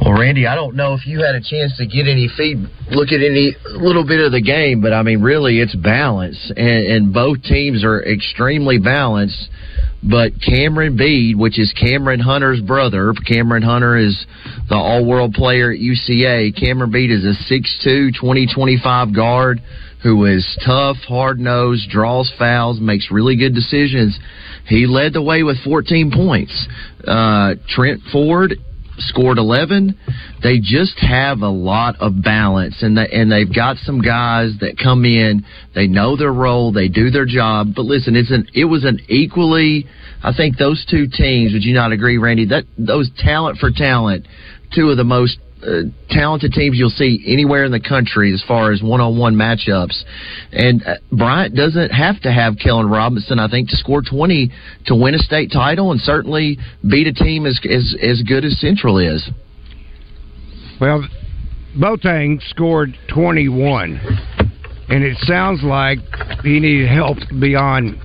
[0.02, 2.58] Well, Randy, I don't know if you had a chance to get any feed,
[2.92, 6.86] look at any little bit of the game, but I mean, really, it's balance, and,
[6.86, 9.50] and both teams are extremely balanced.
[10.04, 14.26] But Cameron Bede, which is Cameron Hunter's brother, Cameron Hunter is
[14.70, 16.56] the all-world player at UCA.
[16.60, 19.62] Cameron Bede is a 6'2", 2025 guard
[20.04, 24.20] who is tough, hard-nosed, draws fouls, makes really good decisions.
[24.68, 26.68] He led the way with 14 points.
[27.08, 28.54] Uh, Trent Ford
[28.98, 29.98] scored 11.
[30.44, 34.78] They just have a lot of balance, and they, and they've got some guys that
[34.82, 35.46] come in.
[35.74, 36.72] They know their role.
[36.72, 37.70] They do their job.
[37.76, 39.86] But listen, it's an it was an equally.
[40.24, 41.54] I think those two teams.
[41.54, 42.46] Would you not agree, Randy?
[42.46, 44.28] That those talent for talent,
[44.74, 48.72] two of the most uh, talented teams you'll see anywhere in the country as far
[48.72, 50.04] as one-on-one matchups.
[50.52, 54.52] And uh, Bryant doesn't have to have Kellen Robinson, I think, to score 20
[54.88, 56.58] to win a state title and certainly
[56.90, 59.28] beat a team as as, as good as Central is.
[60.80, 61.08] Well,
[61.78, 64.00] Boateng scored 21,
[64.90, 66.00] and it sounds like
[66.44, 68.00] he needed help beyond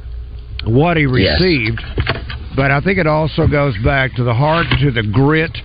[0.64, 1.40] what he Yes.
[1.40, 1.80] received.
[2.56, 5.56] But I think it also goes back to the heart, to the grit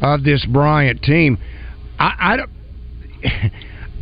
[0.00, 1.38] of this Bryant team.
[1.98, 2.50] I, I don't.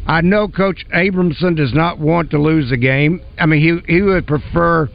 [0.06, 3.20] I know Coach Abrahamson does not want to lose the game.
[3.38, 4.88] I mean, he he would prefer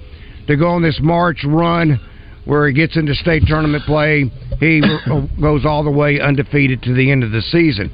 [0.47, 1.99] to go on this March run
[2.45, 4.31] where he gets into state tournament play.
[4.59, 4.81] He
[5.11, 7.91] uh, goes all the way undefeated to the end of the season.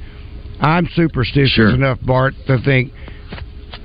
[0.60, 2.92] I'm superstitious enough, Bart, to think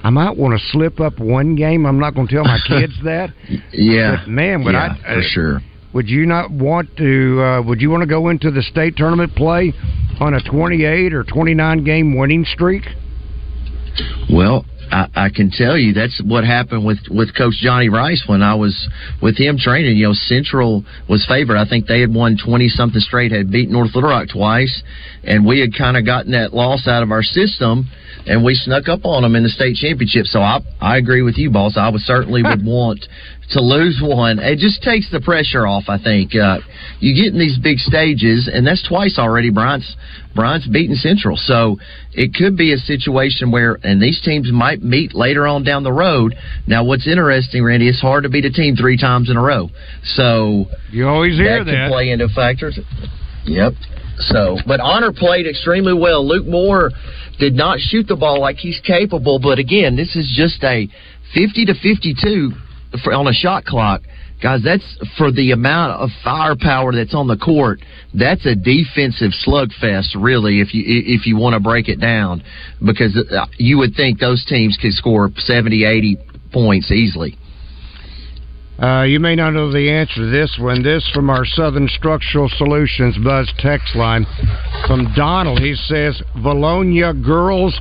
[0.04, 1.86] I might want to slip up one game.
[1.86, 3.32] I'm not going to tell my kids that.
[3.72, 5.62] Yeah, But man, would Yeah, I for uh, sure.
[5.94, 7.42] Would you not want to?
[7.42, 9.74] Uh, would you want to go into the state tournament play
[10.20, 12.84] on a 28 or 29 game winning streak?
[14.32, 18.42] Well, I, I can tell you that's what happened with with Coach Johnny Rice when
[18.42, 18.76] I was
[19.22, 19.98] with him training.
[19.98, 21.58] You know, Central was favored.
[21.58, 24.84] I think they had won twenty something straight, had beat North Little Rock twice,
[25.24, 27.88] and we had kind of gotten that loss out of our system,
[28.26, 30.26] and we snuck up on them in the state championship.
[30.26, 31.78] So I I agree with you, boss.
[31.78, 33.06] I would certainly would want
[33.52, 34.40] to lose one.
[34.40, 35.86] It just takes the pressure off.
[35.88, 36.60] I think uh,
[37.00, 39.50] you get in these big stages, and that's twice already.
[39.50, 39.96] Bryant's
[40.40, 41.78] Bryant's beaten Central, so
[42.14, 45.92] it could be a situation where, and these teams might meet later on down the
[45.92, 46.34] road.
[46.66, 49.70] Now, what's interesting, Randy, it's hard to beat a team three times in a row.
[50.16, 51.66] So you always hear that.
[51.66, 51.72] that.
[51.72, 52.80] Can play into factors.
[53.44, 53.74] Yep.
[54.20, 56.26] So, but Annor played extremely well.
[56.26, 56.92] Luke Moore
[57.38, 60.88] did not shoot the ball like he's capable, but again, this is just a
[61.34, 62.52] 50 to 52
[63.04, 64.02] for, on a shot clock.
[64.42, 67.82] Guys, that's for the amount of firepower that's on the court.
[68.14, 72.42] That's a defensive slugfest, really, if you if you want to break it down,
[72.86, 76.18] because uh, you would think those teams could score 70, 80
[76.54, 77.38] points easily.
[78.82, 80.84] Uh, you may not know the answer to this one.
[80.84, 84.26] This from our Southern Structural Solutions Buzz text line
[84.88, 85.60] from Donald.
[85.60, 87.78] He says Vilonia girls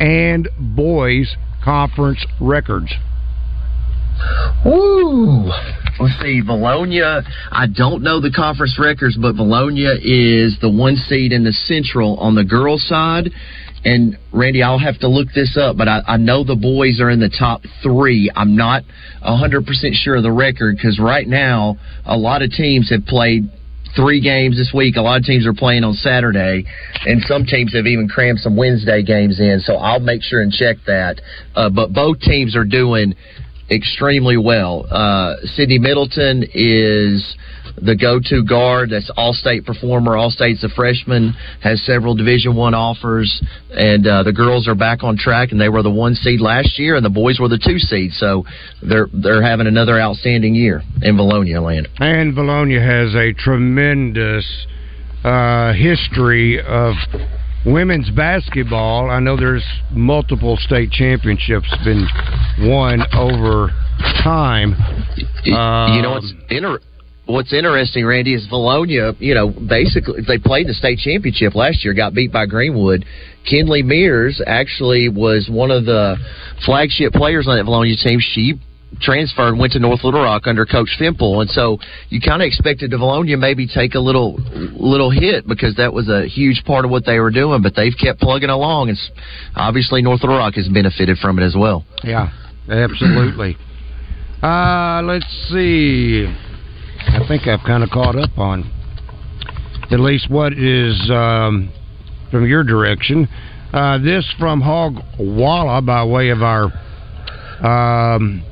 [0.00, 2.90] and boys conference records.
[4.64, 5.50] Woo!
[6.00, 7.22] Let's see, Vilonia.
[7.50, 12.16] I don't know the conference records, but Vilonia is the one seed in the Central
[12.18, 13.30] on the girls' side.
[13.84, 17.10] And Randy, I'll have to look this up, but I, I know the boys are
[17.10, 18.30] in the top three.
[18.34, 18.82] I'm not
[19.24, 23.48] 100% sure of the record because right now a lot of teams have played
[23.96, 24.96] three games this week.
[24.96, 26.64] A lot of teams are playing on Saturday,
[27.06, 29.60] and some teams have even crammed some Wednesday games in.
[29.60, 31.20] So I'll make sure and check that.
[31.54, 33.14] Uh, but both teams are doing
[33.70, 34.86] extremely well.
[34.90, 37.36] Uh, Sydney Middleton is
[37.80, 38.90] the go-to guard.
[38.90, 40.16] That's all-state performer.
[40.16, 41.34] All-state's a freshman.
[41.62, 45.52] Has several Division One offers, and uh, the girls are back on track.
[45.52, 48.12] And they were the one seed last year, and the boys were the two seed.
[48.12, 48.44] So
[48.82, 51.88] they're they're having another outstanding year in Vilonia land.
[51.98, 54.66] And Vilonia has a tremendous
[55.24, 56.94] uh, history of
[57.72, 59.10] women's basketball.
[59.10, 62.06] I know there's multiple state championships been
[62.60, 63.70] won over
[64.22, 64.74] time.
[65.44, 66.80] you know Um, what's inter-
[67.26, 69.14] what's interesting, Randy, is Vilonia.
[69.18, 73.04] You know, basically they played the state championship last year, got beat by Greenwood.
[73.44, 76.16] Kinley Mears actually was one of the
[76.64, 78.20] flagship players on that Vilonia team.
[78.20, 78.54] She
[79.00, 82.46] transferred and went to North Little Rock under Coach Fimple, and so you kind of
[82.46, 84.36] expected Vilonia maybe take a little
[84.74, 87.96] little hit because that was a huge part of what they were doing, but they've
[88.00, 88.98] kept plugging along, and
[89.56, 91.84] obviously North Little Rock has benefited from it as well.
[92.02, 92.30] Yeah,
[92.68, 93.56] absolutely.
[94.40, 96.24] Uh, let's see.
[96.24, 98.70] I think I've kind of caught up on
[99.90, 101.72] at least what is um,
[102.30, 103.26] from your direction.
[103.72, 106.66] Uh, this from Hog Walla by way of our
[107.62, 108.44] um,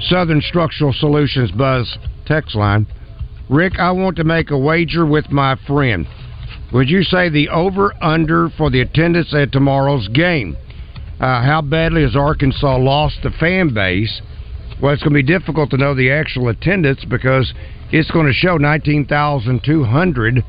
[0.00, 2.86] Southern Structural Solutions Buzz text line.
[3.48, 6.06] Rick, I want to make a wager with my friend.
[6.72, 10.56] would you say the over under for the attendance at tomorrow's game?
[11.20, 14.22] Uh, how badly has Arkansas lost the fan base?
[14.80, 17.52] Well, it's going to be difficult to know the actual attendance because
[17.92, 20.44] it's going to show 19,200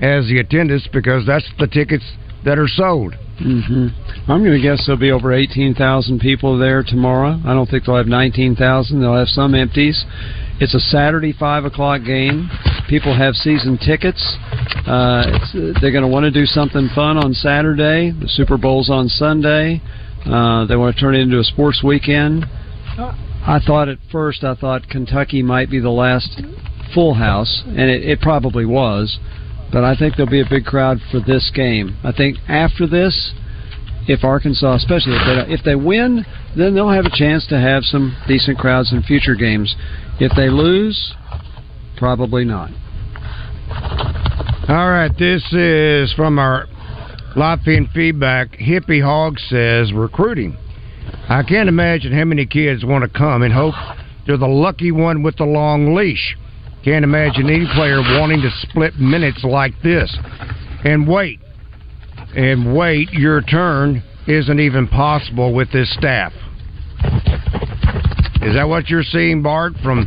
[0.00, 2.04] as the attendance because that's the tickets
[2.44, 3.14] that are sold.
[3.38, 3.88] hmm
[4.28, 7.40] I'm going to guess there'll be over 18,000 people there tomorrow.
[7.46, 9.00] I don't think they'll have 19,000.
[9.00, 10.04] They'll have some empties.
[10.58, 12.50] It's a Saturday five o'clock game.
[12.88, 14.20] People have season tickets.
[14.84, 15.38] Uh,
[15.80, 18.10] they're going to want to do something fun on Saturday.
[18.10, 19.80] The Super Bowl's on Sunday.
[20.24, 22.46] Uh, they want to turn it into a sports weekend.
[22.98, 26.42] I thought at first, I thought Kentucky might be the last
[26.92, 29.20] full house, and it, it probably was.
[29.70, 31.96] But I think there'll be a big crowd for this game.
[32.02, 33.32] I think after this,
[34.08, 36.24] if Arkansas, especially if they if they win,
[36.56, 39.74] then they'll have a chance to have some decent crowds in future games.
[40.20, 41.14] If they lose,
[41.96, 42.70] probably not.
[44.68, 46.66] All right, this is from our
[47.36, 48.52] live feed feedback.
[48.52, 50.56] Hippie Hog says recruiting.
[51.28, 53.74] I can't imagine how many kids want to come and hope
[54.26, 56.36] they're the lucky one with the long leash.
[56.84, 60.16] Can't imagine any player wanting to split minutes like this.
[60.84, 61.40] And wait,
[62.36, 66.32] and wait, your turn isn't even possible with this staff.
[68.42, 70.06] Is that what you're seeing, Bart, from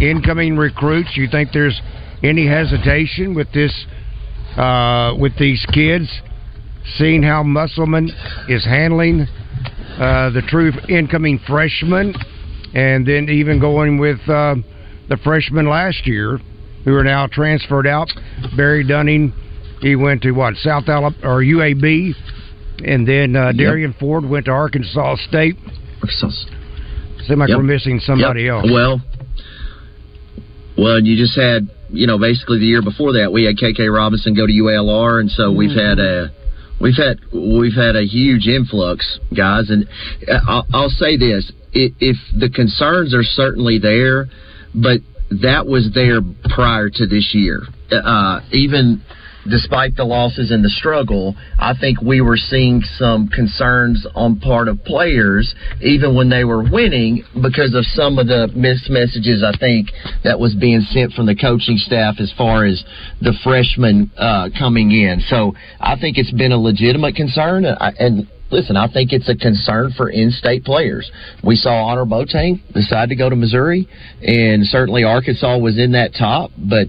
[0.00, 1.16] incoming recruits?
[1.16, 1.80] You think there's
[2.22, 3.72] any hesitation with this,
[4.56, 6.10] uh, with these kids,
[6.96, 8.10] seeing how Musselman
[8.48, 12.12] is handling uh, the true incoming freshmen,
[12.74, 14.56] and then even going with uh,
[15.08, 16.40] the freshmen last year
[16.84, 18.08] who are now transferred out.
[18.56, 19.32] Barry Dunning,
[19.82, 22.14] he went to what South Alabama or UAB,
[22.84, 23.56] and then uh, Yep.
[23.56, 25.56] Derrian Ford went to Arkansas State.
[26.00, 26.30] Arkansas.
[27.26, 27.58] Seems like Yep.
[27.58, 28.52] we're missing somebody Yep.
[28.52, 28.70] else.
[28.72, 29.02] Well,
[30.76, 34.34] well, you just had you know basically the year before that we had KK Robinson
[34.34, 36.30] go to UALR, and so we've had a
[36.80, 39.70] we've had we've had a huge influx, guys.
[39.70, 39.86] And
[40.28, 44.28] uh, I'll, I'll say this: if the concerns are certainly there,
[44.74, 45.00] but
[45.42, 46.20] that was there
[46.54, 47.62] prior to this year.
[47.90, 49.02] Uh, even
[49.48, 54.68] despite the losses and the struggle, I think we were seeing some concerns on part
[54.68, 59.56] of players, even when they were winning, because of some of the missed messages I
[59.58, 59.90] think
[60.24, 62.84] that was being sent from the coaching staff as far as
[63.20, 65.20] the freshmen uh, coming in.
[65.28, 69.34] So I think it's been a legitimate concern, and, and listen, I think it's a
[69.34, 71.10] concern for in-state players.
[71.42, 73.88] We saw Annor Boateng decide to go to Missouri,
[74.20, 76.88] and certainly Arkansas was in that top, but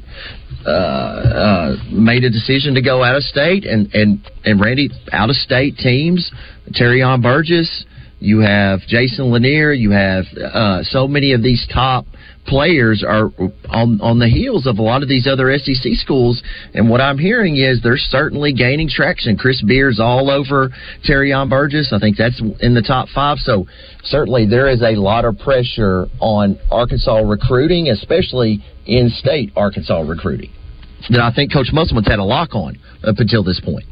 [0.66, 5.30] uh, uh, made a decision to go out of state, and and and Randy out
[5.30, 6.32] of state teams,
[6.72, 7.86] Terrion Burgess.
[8.20, 9.74] You have Jason Lanier.
[9.74, 12.06] You have uh, so many of these top
[12.46, 13.30] players are
[13.70, 16.42] on on the heels of a lot of these other SEC schools.
[16.74, 19.38] And what I'm hearing is they're certainly gaining traction.
[19.38, 20.70] Chris Beers all over
[21.08, 21.92] Terrion Burgess.
[21.94, 23.38] I think that's in the top five.
[23.40, 23.66] So
[24.04, 30.52] certainly there is a lot of pressure on Arkansas recruiting, especially in-state Arkansas recruiting.
[31.10, 33.86] That I think Coach Musselman's had a lock on up until this point.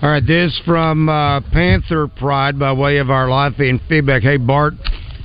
[0.00, 4.22] All right, this from uh, Panther Pride by way of our live feed feedback.
[4.22, 4.74] Hey, Bart,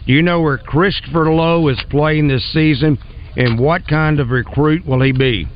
[0.06, 2.97] do you know where Christopher Lowe is playing this season,
[3.36, 5.47] and what kind of recruit will he be?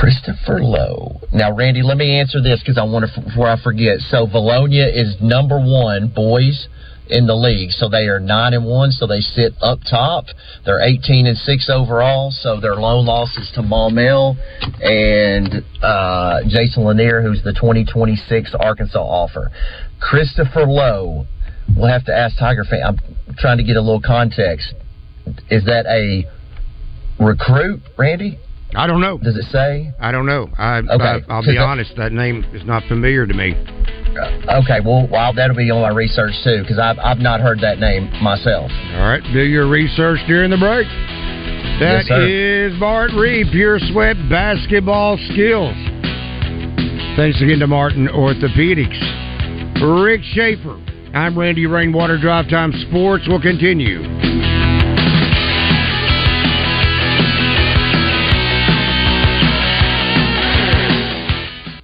[0.00, 1.20] Christopher Lowe.
[1.32, 4.00] Now, Randy, let me answer this because I want to before I forget.
[4.00, 6.68] So, Vilonia is number one boys
[7.10, 7.70] in the league.
[7.70, 8.90] So they are nine and one.
[8.90, 10.26] So they sit up top.
[10.64, 12.30] They're eighteen and six overall.
[12.30, 14.36] So their lone loss is to Maumelle
[14.82, 19.50] and uh, Jason Lanier, who's the twenty twenty six Arkansas offer.
[20.00, 21.26] Christopher Lowe.
[21.76, 22.82] We'll have to ask Tiger fan.
[22.84, 24.74] I'm trying to get a little context.
[25.50, 26.24] Is that a
[27.22, 28.38] recruit, Randy?
[28.74, 29.18] I don't know.
[29.18, 29.92] Does it say?
[30.00, 30.48] I don't know.
[30.58, 30.94] I, Okay.
[31.04, 33.54] I, I'll be that- honest, that name is not familiar to me.
[34.18, 37.60] Uh, okay, well, well that'll be on my research too because I've I've not heard
[37.60, 38.70] that name myself.
[38.94, 40.88] All right, do your research during the break.
[41.78, 45.76] That Yes, is Bart Reed, Pure Sweat Basketball Skills.
[47.16, 48.98] Thanks again to Martin Orthopedics.
[50.02, 50.80] Rick Schaefer.
[51.14, 52.18] I'm Randy Rainwater.
[52.18, 54.02] Drive Time Sports will continue.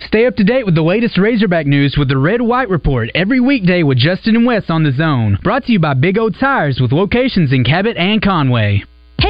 [0.06, 3.40] Stay up to date with the latest Razorback news with the Red White Report every
[3.40, 5.38] weekday with Justin and Wes on the Zone.
[5.42, 8.84] Brought to you by Big O Tires with locations in Cabot and Conway.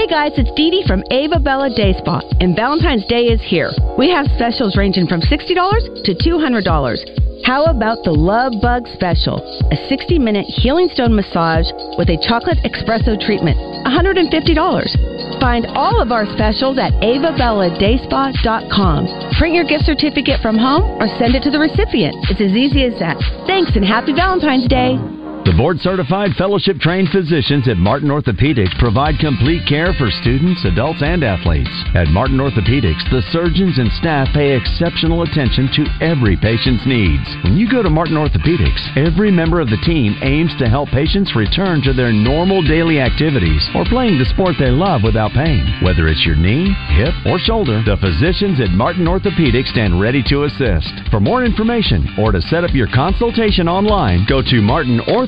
[0.05, 3.73] Hey guys, it's Dee Dee from Ava Bella Day Spa, and Valentine's Day is here.
[3.97, 7.41] We have specials ranging from $60 to $200.
[7.49, 9.41] How about the Love Bug Special?
[9.73, 11.65] A 60 minute healing stone massage
[11.97, 13.57] with a chocolate espresso treatment,
[13.89, 14.29] $150.
[15.41, 19.01] Find all of our specials at avabelladayspa.com.
[19.41, 22.13] Print your gift certificate from home or send it to the recipient.
[22.29, 23.17] It's as easy as that.
[23.49, 25.01] Thanks and happy Valentine's Day.
[25.45, 31.05] The board certified fellowship trained physicians at Martin Orthopedics provide complete care for students, adults,
[31.05, 31.69] and athletes.
[31.93, 37.29] At Martin Orthopedics, the surgeons and staff pay exceptional attention to every patient's needs.
[37.45, 41.37] When you go to Martin Orthopedics, every member of the team aims to help patients
[41.37, 45.61] return to their normal daily activities or playing the sport they love without pain.
[45.85, 50.49] Whether it's your knee, hip, or shoulder, the physicians at Martin Orthopedics stand ready to
[50.49, 50.89] assist.
[51.13, 54.65] For more information or to set up your consultation online, go to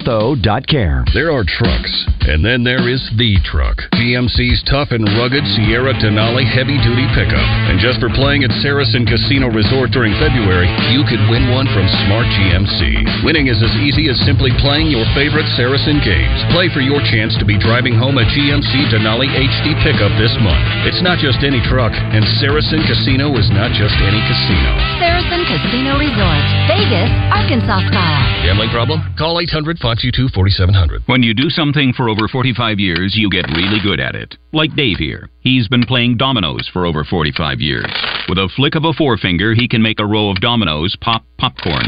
[0.06, 1.04] martinortho.care.
[1.12, 1.92] There are trucks,
[2.30, 3.82] and then there is the truck.
[3.98, 7.46] GMC's tough and rugged Sierra Denali heavy duty pickup.
[7.70, 11.86] And just for playing at Saracen Casino Resort during February, you could win one from
[12.06, 13.26] Smart GMC.
[13.26, 16.38] Winning is as easy as simply playing your favorite Saracen games.
[16.54, 20.62] Play for your chance to be driving home a GMC Denali HD pickup this month.
[20.86, 24.70] It's not just any truck, and Saracen Casino is not just any casino.
[25.02, 28.22] Saracen Casino Resort, Vegas, Arkansas style.
[28.46, 29.02] Gambling problem?
[29.18, 31.02] Call 800 522 4700.
[31.06, 34.36] When you do something for over 45 years, you get really good at it.
[34.52, 35.30] Like Dave here.
[35.40, 37.90] He's been playing dominoes for over 45 years.
[38.28, 41.86] With a flick of a forefinger, he can make a row of dominoes pop popcorn.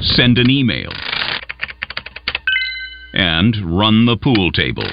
[0.00, 0.90] Send an email.
[3.12, 4.88] And run the pool table.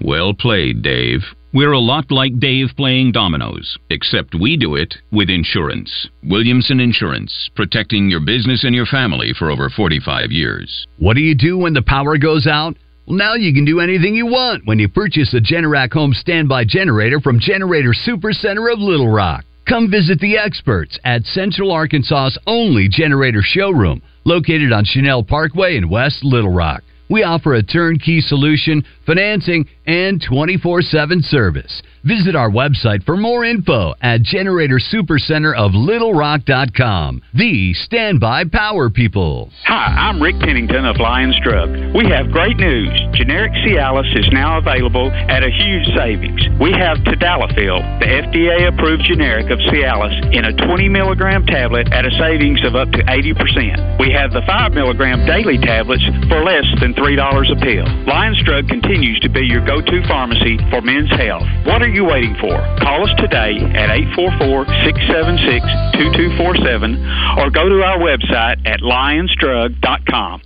[0.00, 1.22] Well played, Dave.
[1.54, 6.08] We're a lot like Dave playing dominoes, except we do it with insurance.
[6.24, 10.84] Williamson Insurance, protecting your business and your family for over 45 years.
[10.98, 12.74] What do you do when the power goes out?
[13.06, 16.64] Well, now you can do anything you want when you purchase a Generac home standby
[16.64, 19.44] generator from Generator Supercenter of Little Rock.
[19.68, 25.88] Come visit the experts at Central Arkansas's only generator showroom, located on Chenal Parkway in
[25.88, 26.82] West Little Rock.
[27.10, 31.82] We offer a turnkey solution, financing, and 24 7 service.
[32.04, 37.22] Visit our website for more info at Generator Supercenter of LittleRock.com.
[37.32, 39.50] The standby power people.
[39.64, 41.70] Hi, I'm Rick Pennington of Lions Drug.
[41.96, 42.92] We have great news.
[43.14, 46.44] Generic Cialis is now available at a huge savings.
[46.60, 52.04] We have Tadalafil, the FDA approved generic of Cialis, in a 20 milligram tablet at
[52.04, 53.98] a savings of up to 80%.
[53.98, 57.88] We have the 5 milligram daily tablets for less than $3 a pill.
[58.04, 61.42] Lions Drug continues to be your go to pharmacy for men's health.
[61.66, 62.54] What are you waiting for?
[62.78, 70.42] Call us today at 844 676 2247 or go to our website at lionsdrug.com.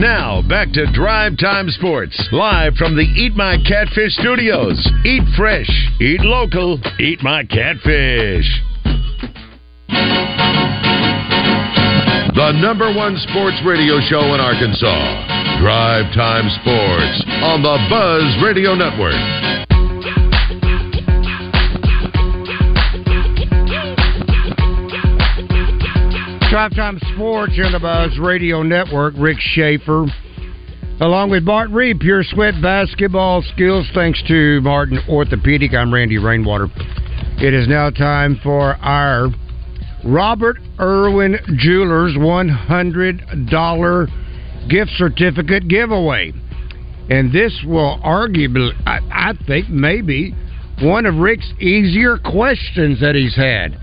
[0.00, 4.82] Now, back to Drive Time Sports, live from the Eat My Catfish studios.
[5.04, 8.50] Eat fresh, eat local, eat my catfish.
[12.34, 15.60] The number one sports radio show in Arkansas.
[15.60, 19.12] Drive Time Sports on the Buzz Radio Network.
[26.50, 29.12] Drive Time Sports on the Buzz Radio Network.
[29.18, 30.06] Rick Schaefer,
[31.00, 33.86] along with Bart Reed, Pure Sweat Basketball Skills.
[33.94, 35.74] Thanks to Martin Orthopedic.
[35.74, 36.68] I'm Randy Rainwater.
[37.38, 39.28] It is now time for our
[40.04, 44.08] Robert Irwin Jewelers $100
[44.68, 46.32] gift certificate giveaway.
[47.10, 50.34] And this will arguably, I, I think, maybe
[50.80, 53.78] one of Rick's easier questions that he's had.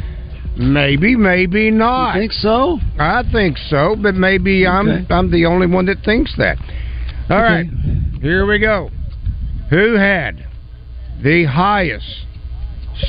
[0.57, 2.15] Maybe, maybe not.
[2.15, 2.79] You think so?
[2.97, 6.57] I think so, but maybe I'm I'm the only one that thinks that.
[7.29, 7.53] All Okay.
[7.53, 7.67] right,
[8.21, 8.89] here we go.
[9.69, 10.45] Who had
[11.23, 12.25] the highest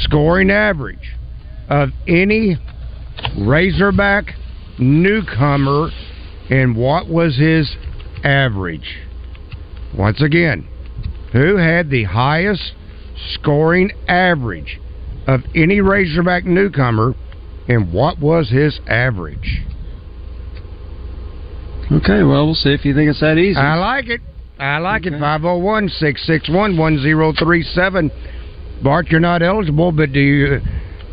[0.02, 1.16] scoring average
[1.68, 2.56] of any
[3.38, 4.34] Razorback
[4.78, 5.90] newcomer,
[6.48, 7.76] and what was his
[8.24, 8.98] average?
[9.96, 10.66] Once again,
[11.32, 12.72] who had the highest
[13.34, 14.80] scoring average
[15.26, 17.14] of any Razorback newcomer,
[17.68, 19.62] and what was his average?
[21.92, 23.58] Okay, well, we'll see if you think it's that easy.
[23.58, 24.20] I like it.
[24.58, 25.12] I like it.
[25.12, 28.10] 501 661 1037.
[28.82, 30.60] Bart, you're not eligible, but do you,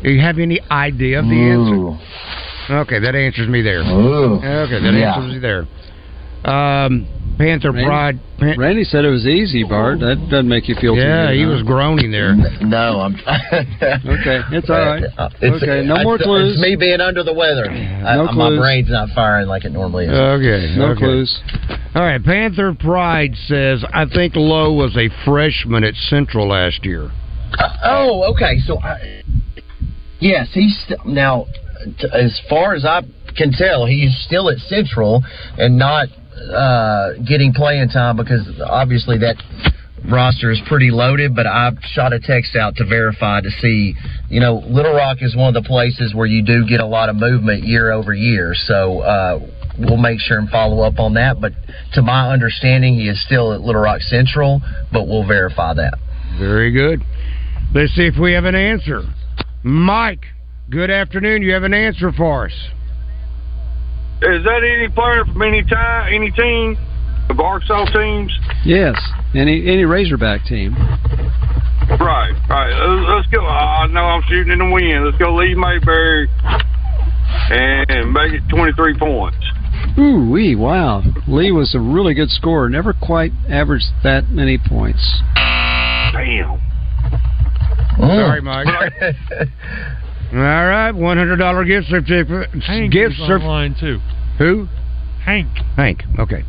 [0.03, 2.73] do you have any idea of the answer?
[2.81, 3.79] Okay, that answers me there.
[3.81, 4.35] Ooh.
[4.35, 5.15] Okay, that Yeah.
[5.15, 5.65] answers me there.
[6.45, 8.19] Um, Panther Randy- Pride.
[8.39, 9.99] Pan- Randy said it was easy, Bart.
[9.99, 11.49] That doesn't make you feel too yeah, he huh?
[11.49, 12.35] was groaning there.
[12.61, 13.15] No, I'm.
[13.51, 15.03] okay, it's all right.
[15.17, 16.53] Uh, It's, okay, no it's- more clues.
[16.53, 17.69] It's me being under the weather.
[17.69, 20.11] I, No My brain's not firing like it normally is.
[20.11, 20.75] Okay.
[20.77, 20.99] No okay.
[20.99, 21.39] clues.
[21.95, 22.23] All right.
[22.23, 27.11] Panther Pride says, I think Lowe was a freshman at Central last year.
[27.83, 28.59] Oh, okay.
[28.65, 29.21] So, I,
[30.19, 31.45] yes, he's st- now.
[31.99, 33.01] T- as far as I
[33.37, 35.23] can tell, he's still at Central
[35.57, 36.09] and not
[36.51, 39.35] uh, getting playing time because obviously that
[40.09, 43.93] roster is pretty loaded, but I shot a text out to verify to see.
[44.29, 47.09] You know, Little Rock is one of the places where you do get a lot
[47.09, 48.53] of movement year over year.
[48.55, 49.39] So uh,
[49.79, 51.39] we'll make sure and follow up on that.
[51.39, 51.53] But
[51.93, 54.61] to my understanding, he is still at Little Rock Central,
[54.91, 55.95] but we'll verify that.
[56.39, 57.01] Very good.
[57.73, 59.03] Let's see if we have an answer.
[59.63, 60.25] Mike,
[60.69, 61.41] good afternoon.
[61.41, 62.53] You have an answer for us.
[64.21, 66.77] Is that any player from any time, any team
[67.27, 68.31] the Arkansas teams?
[68.65, 68.95] Yes,
[69.35, 70.73] any any Razorback team.
[71.99, 72.69] Right, right.
[72.69, 73.45] Let's, let's go.
[73.45, 75.05] I know I'm shooting in the wind.
[75.05, 76.27] Let's go Lee Mayberry
[77.49, 79.37] and make it 23 points.
[79.97, 80.55] Ooh wee!
[80.55, 82.69] Wow, Lee was a really good scorer.
[82.69, 85.21] Never quite averaged that many points.
[86.13, 86.61] Damn.
[87.97, 88.27] Mm.
[88.27, 88.67] Sorry, Mike.
[90.33, 92.49] All right, one hundred dollar gift certificate.
[92.63, 93.41] Hank gift is certificate.
[93.41, 93.99] online too.
[94.37, 94.67] Who?
[95.23, 95.47] Hank.
[95.75, 96.03] Hank.
[96.19, 96.43] Okay.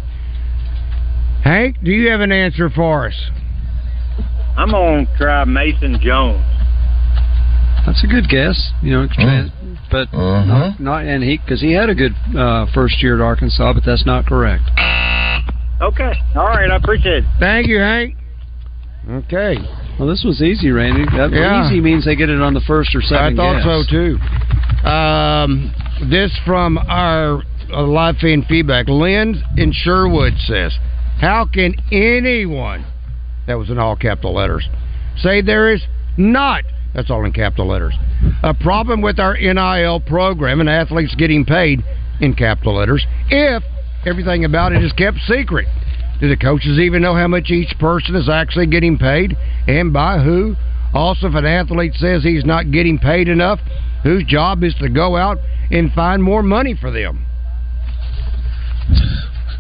[1.45, 3.31] Hank, do you have an answer for us?
[4.57, 6.45] I'm gonna try Mason Jones.
[7.87, 8.73] That's a good guess.
[8.83, 9.13] You know, mm.
[9.13, 9.53] trans-
[9.91, 10.85] but not, mm-hmm.
[10.85, 14.05] not and he because he had a good uh, first year at Arkansas, but that's
[14.05, 14.65] not correct.
[15.81, 16.13] Okay.
[16.35, 16.71] All right.
[16.71, 17.31] I appreciate it.
[17.39, 18.18] Thank you, Hank.
[19.11, 19.57] Okay.
[19.99, 21.05] Well, this was easy, Randy.
[21.17, 21.67] That Yeah.
[21.67, 23.41] easy means they get it on the first or second.
[23.41, 23.65] I thought guess.
[23.65, 24.89] so too.
[24.89, 25.73] Um,
[26.05, 27.43] this from our
[27.73, 28.89] uh, live fan feedback.
[28.89, 30.79] Lynn in Sherwood says,
[31.21, 32.85] "How can anyone?"
[33.47, 34.69] That was in all capital letters.
[35.17, 35.83] Say there is
[36.17, 36.65] not.
[36.95, 37.95] That's all in capital letters.
[38.43, 41.83] A problem with our NIL program and athletes getting paid
[42.21, 43.63] in capital letters if
[44.07, 45.67] everything about it is kept secret.
[46.21, 49.37] Do the coaches even know how much each person is actually getting paid
[49.69, 50.57] and by who?
[50.93, 53.61] Also, if an athlete says he's not getting paid enough,
[54.03, 55.39] whose job is to go out
[55.71, 57.25] and find more money for them?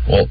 [0.08, 0.26] Well,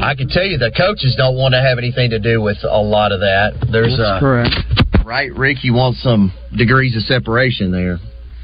[0.00, 2.82] I can tell you the coaches don't want to have anything to do with a
[2.82, 3.68] lot of that.
[3.70, 4.56] There's That's uh, correct.
[5.04, 5.58] right, Rick.
[5.62, 7.98] You want some degrees of separation there.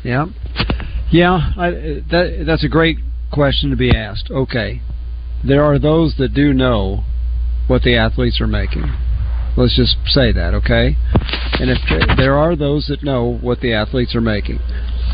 [0.04, 0.26] Yeah,
[1.10, 1.52] yeah.
[1.58, 1.70] I,
[2.12, 2.98] that that's a great
[3.32, 4.30] question to be asked.
[4.30, 4.80] Okay,
[5.44, 7.02] there are those that do know
[7.68, 8.92] what the athletes are making.
[9.56, 10.96] Let's just say that, okay?
[11.60, 11.78] And if
[12.16, 14.58] there are those that know what the athletes are making,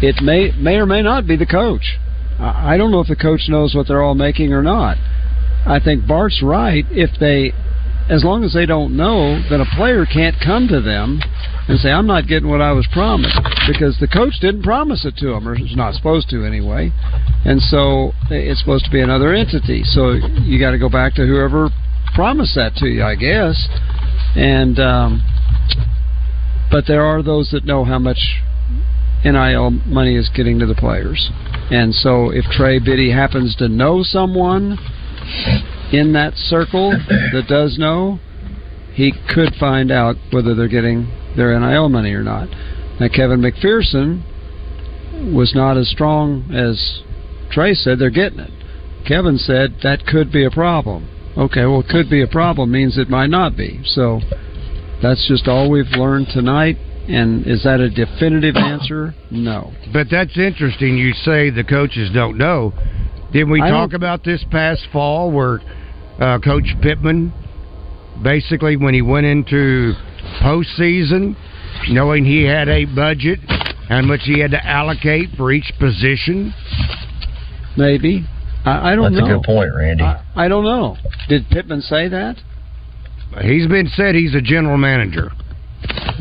[0.02, 1.98] it may may or may not be the coach.
[2.38, 4.98] I don't know if the coach knows what they're all making or not.
[5.66, 6.84] I think Bart's right.
[6.90, 7.52] If they,
[8.10, 11.22] as long as they don't know, then a player can't come to them
[11.68, 15.16] and say, "I'm not getting what I was promised," because the coach didn't promise it
[15.18, 16.92] to them, or is not supposed to anyway.
[17.46, 19.84] And so it's supposed to be another entity.
[19.84, 21.70] So you got to go back to whoever
[22.14, 23.68] promised that to you, I guess.
[24.36, 25.22] And um,
[26.70, 28.42] but there are those that know how much
[29.24, 31.30] NIL money is getting to the players.
[31.70, 34.78] And so if Trey Biddy happens to know someone
[35.92, 38.18] in that circle that does know,
[38.92, 42.48] he could find out whether they're getting their NIL money or not.
[43.00, 44.22] Now, Kevin McPherson
[45.34, 47.02] was not as strong as
[47.50, 48.52] Trey said they're getting it.
[49.06, 51.08] Kevin said that could be a problem.
[51.36, 53.80] Okay, well, it could be a problem means it might not be.
[53.84, 54.20] So
[55.02, 56.76] that's just all we've learned tonight.
[57.08, 59.14] And is that a definitive answer?
[59.30, 59.72] No.
[59.92, 60.96] But that's interesting.
[60.96, 62.72] You say the coaches don't know.
[63.32, 65.60] Did we I talk don't- about this past fall where
[66.20, 67.32] uh, Coach Pittman,
[68.22, 69.92] basically when he went into
[70.40, 71.36] postseason,
[71.90, 73.40] knowing he had a budget,
[73.88, 76.54] how much he had to allocate for each position?
[77.76, 78.24] Maybe.
[78.64, 80.02] I, I don't That's a good point, Randy.
[80.02, 80.96] I, I don't know.
[81.28, 82.36] Did Pittman say that?
[83.42, 85.32] He's been said he's a general manager.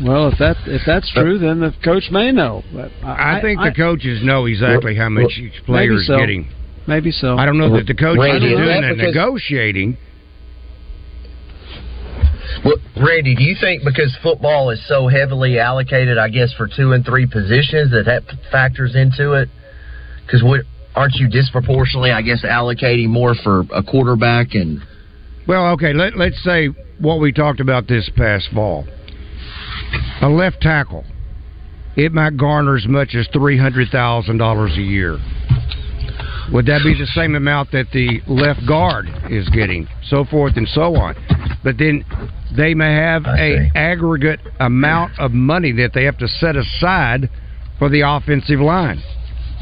[0.02, 2.62] Well, if that if that's true, then the coach may know.
[2.72, 6.18] But I, think the coaches know exactly how much each player is so.
[6.18, 6.48] getting.
[6.86, 7.38] Maybe so.
[7.38, 9.96] I don't know that the coach Randy, is is doing that that negotiating.
[12.64, 16.92] Well, Randy, do you think because football is so heavily allocated, I guess, for two
[16.92, 19.48] and three positions, that that factors into it?
[20.26, 20.60] Because what
[20.94, 24.80] aren't you disproportionately, I guess, allocating more for a quarterback and?
[25.46, 26.68] Well, okay, let, let's say
[26.98, 28.86] what we talked about this past fall.
[30.22, 31.04] A left tackle,
[31.96, 35.18] it might garner as much as $300,000 a year.
[36.52, 39.88] Would that be the same amount that the left guard is getting?
[40.08, 41.14] So forth and so on.
[41.64, 42.04] But then
[42.54, 47.30] they may have a aggregate amount of money that they have to set aside
[47.78, 49.02] for the offensive line.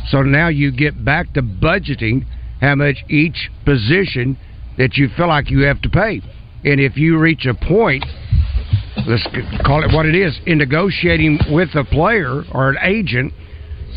[0.09, 2.27] So now you get back to budgeting
[2.61, 4.39] how much each position
[4.79, 6.21] that you feel like you have to pay.
[6.65, 8.05] And if you reach a point,
[9.07, 9.27] let's
[9.65, 13.33] call it what it is, in negotiating with a player or an agent,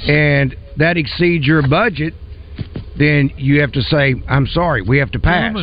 [0.07, 2.13] and that exceeds your budget,
[2.97, 5.53] then you have to say, I'm sorry, we have to pass.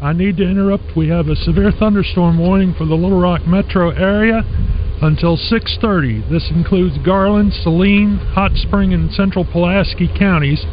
[0.00, 0.94] I need to interrupt.
[0.94, 4.44] We have a severe thunderstorm warning for the Little Rock metro area
[5.00, 6.28] until 6:30.
[6.28, 10.66] This includes Garland, Saline, Hot Spring, and Central Pulaski counties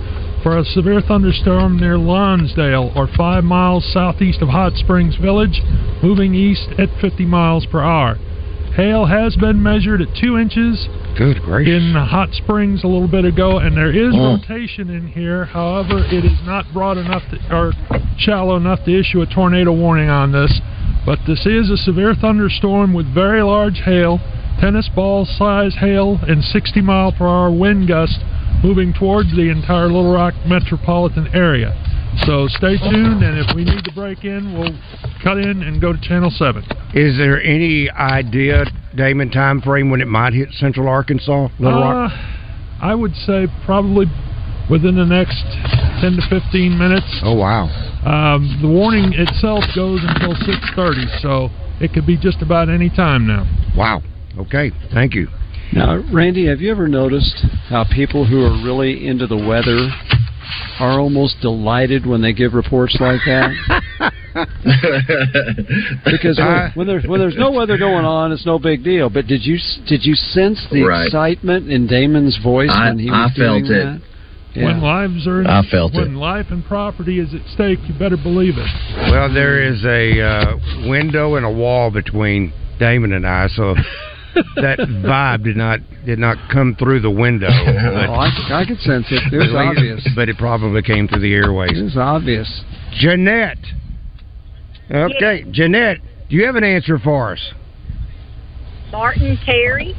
[0.43, 5.61] for a severe thunderstorm near Lonsdale or 5 miles southeast of Hot Springs Village,
[6.01, 8.17] moving east at 50 miles per hour.
[8.75, 11.75] Hail has been measured at 2 inches Good gracious.
[11.75, 14.39] in Hot Springs a little bit ago, and there is Mm.
[14.39, 15.45] rotation in here.
[15.45, 17.73] However, it is not broad enough to, or
[18.17, 20.59] shallow enough to issue a tornado warning on this.
[21.05, 24.19] But this is a severe thunderstorm with very large hail,
[24.59, 28.21] tennis ball size hail, and 60 mile per hour wind gust
[28.63, 31.73] moving towards the entire Little Rock metropolitan area.
[32.25, 34.77] So stay tuned, and if we need to break in, we'll
[35.23, 36.63] cut in and go to Channel 7.
[36.93, 42.11] Is there any idea, Damon, time frame when it might hit Central Arkansas, Little Rock?
[42.11, 44.05] Uh, I would say probably
[44.69, 45.43] within the next
[46.01, 47.21] 10 to 15 minutes.
[47.23, 47.65] Oh wow!
[48.05, 51.49] Um, the warning itself goes until 6:30, so
[51.81, 53.45] it could be just about any time now.
[53.75, 54.01] Wow.
[54.37, 54.71] Okay.
[54.93, 55.27] Thank you.
[55.73, 59.89] Now, Randy, have you ever noticed how people who are really into the weather
[60.79, 63.51] are almost delighted when they give reports like that?
[66.05, 69.09] because when, when there's when there's no weather going on, it's no big deal.
[69.09, 71.05] But did you did you sense the Right.
[71.05, 73.83] excitement in Damon's voice I- when he I was doing felt it.
[73.85, 74.01] that?
[74.55, 74.65] Yeah.
[74.65, 76.17] When lives are, I felt when it.
[76.17, 78.67] life and property is at stake, you better believe it.
[79.11, 83.73] Well, there is a uh, window and a wall between Damon and I, so
[84.55, 87.47] that vibe did not did not come through the window.
[87.51, 89.33] oh, I, I could sense it.
[89.33, 90.09] It was but, obvious.
[90.15, 91.77] but it probably came through the airways.
[91.77, 92.63] It was obvious.
[92.93, 93.57] Jeanette.
[94.91, 95.97] Okay, Jeanette,
[96.29, 97.53] do you have an answer for us?
[98.91, 99.95] Martin Terry.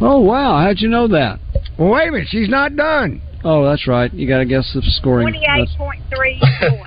[0.00, 0.60] Oh wow!
[0.62, 1.38] How'd you know that?
[1.78, 2.28] Well, wait a minute.
[2.30, 3.22] She's not done.
[3.44, 4.12] Oh, that's right.
[4.12, 5.24] You got to guess the scoring.
[5.26, 6.40] Twenty-eight That's- point three.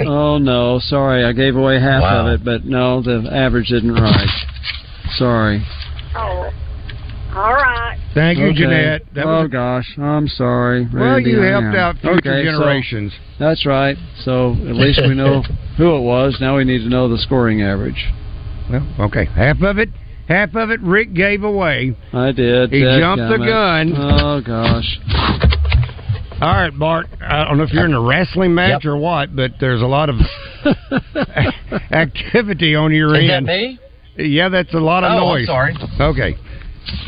[0.08, 2.28] Oh no, sorry, I gave away half Wow.
[2.28, 4.28] of it, but no, the average isn't right.
[5.18, 5.64] Sorry.
[6.18, 6.50] Oh,
[7.36, 7.98] all right.
[8.14, 8.56] Thank you, Okay.
[8.60, 9.02] Jeanette.
[9.14, 10.88] That oh was gosh, I'm sorry.
[10.94, 11.76] Well, Randy, you helped am.
[11.76, 13.12] out future Okay, so- generations.
[13.40, 13.98] that's right.
[14.24, 15.42] So at least we know
[15.78, 16.38] who it was.
[16.40, 18.06] Now we need to know the scoring average.
[18.72, 19.26] Well, okay.
[19.26, 19.90] Half of it,
[20.30, 21.96] half of it, Rick gave away.
[22.14, 22.72] I did.
[22.72, 23.94] He jumped the gun.
[23.96, 25.00] Oh gosh.
[26.42, 27.08] All right, Bart.
[27.22, 28.92] I don't know if you're in a wrestling match Yep.
[28.92, 30.16] or what, but there's a lot of
[31.92, 33.46] activity on your Is that end.
[33.46, 33.80] me?
[34.18, 35.48] Yeah, that's a lot of noise.
[35.50, 36.00] Oh, I'm sorry.
[36.12, 36.36] Okay.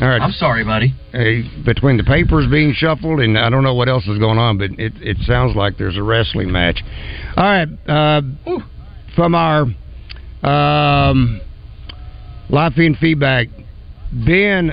[0.01, 0.21] All right.
[0.21, 0.93] I'm sorry, buddy.
[1.11, 4.57] Hey, between the papers being shuffled and I don't know what else is going on,
[4.57, 6.81] but it, it sounds like there's a wrestling match.
[7.35, 8.21] All right, uh,
[9.15, 9.65] from our
[10.43, 11.39] um,
[12.49, 13.47] live feed feedback,
[14.11, 14.71] Ben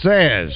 [0.00, 0.52] says.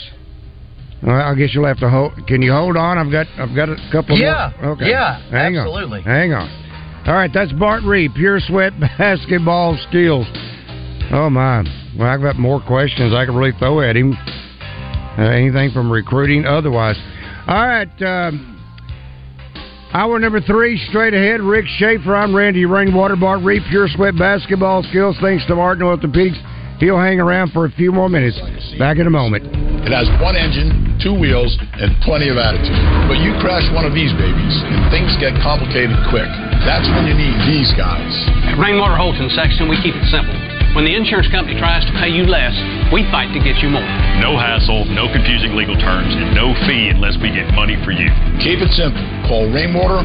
[1.02, 2.12] Well, I guess you'll have to hold.
[2.26, 2.98] Can you hold on?
[2.98, 4.72] I've got I've got a couple Yeah, more.
[4.72, 4.90] Okay.
[4.90, 5.98] yeah, Hang absolutely.
[6.00, 6.04] On.
[6.04, 7.04] Hang on.
[7.06, 10.26] All right, that's Bart Reed, Pure Sweat Basketball Skills.
[11.10, 11.64] Oh my!
[11.98, 14.12] Well, I've got more questions I could really throw at him.
[14.12, 16.96] Uh, anything from recruiting, otherwise.
[17.48, 18.02] All right.
[18.02, 18.54] Um,
[19.92, 21.40] hour number three, straight ahead.
[21.40, 22.14] Rick Schaefer.
[22.14, 23.16] I'm Randy Rainwater.
[23.16, 25.16] Bart Reed, Pure Sweat Basketball Skills.
[25.20, 26.38] Thanks to Martin Orthopedics.
[26.78, 28.38] He'll hang around for a few more minutes.
[28.78, 29.42] Back in a moment.
[29.82, 32.78] It has one engine, two wheels, and plenty of attitude.
[33.10, 36.30] But you crash one of these babies, and things get complicated quick.
[36.68, 38.12] That's when you need these guys.
[38.44, 40.36] At Rainwater Holton Sexton, we keep it simple.
[40.76, 42.52] When the insurance company tries to pay you less,
[42.92, 43.88] we fight to get you more.
[44.20, 48.12] No hassle, no confusing legal terms, and no fee unless we get money for you.
[48.44, 49.00] Keep it simple.
[49.24, 50.04] Call Rainwater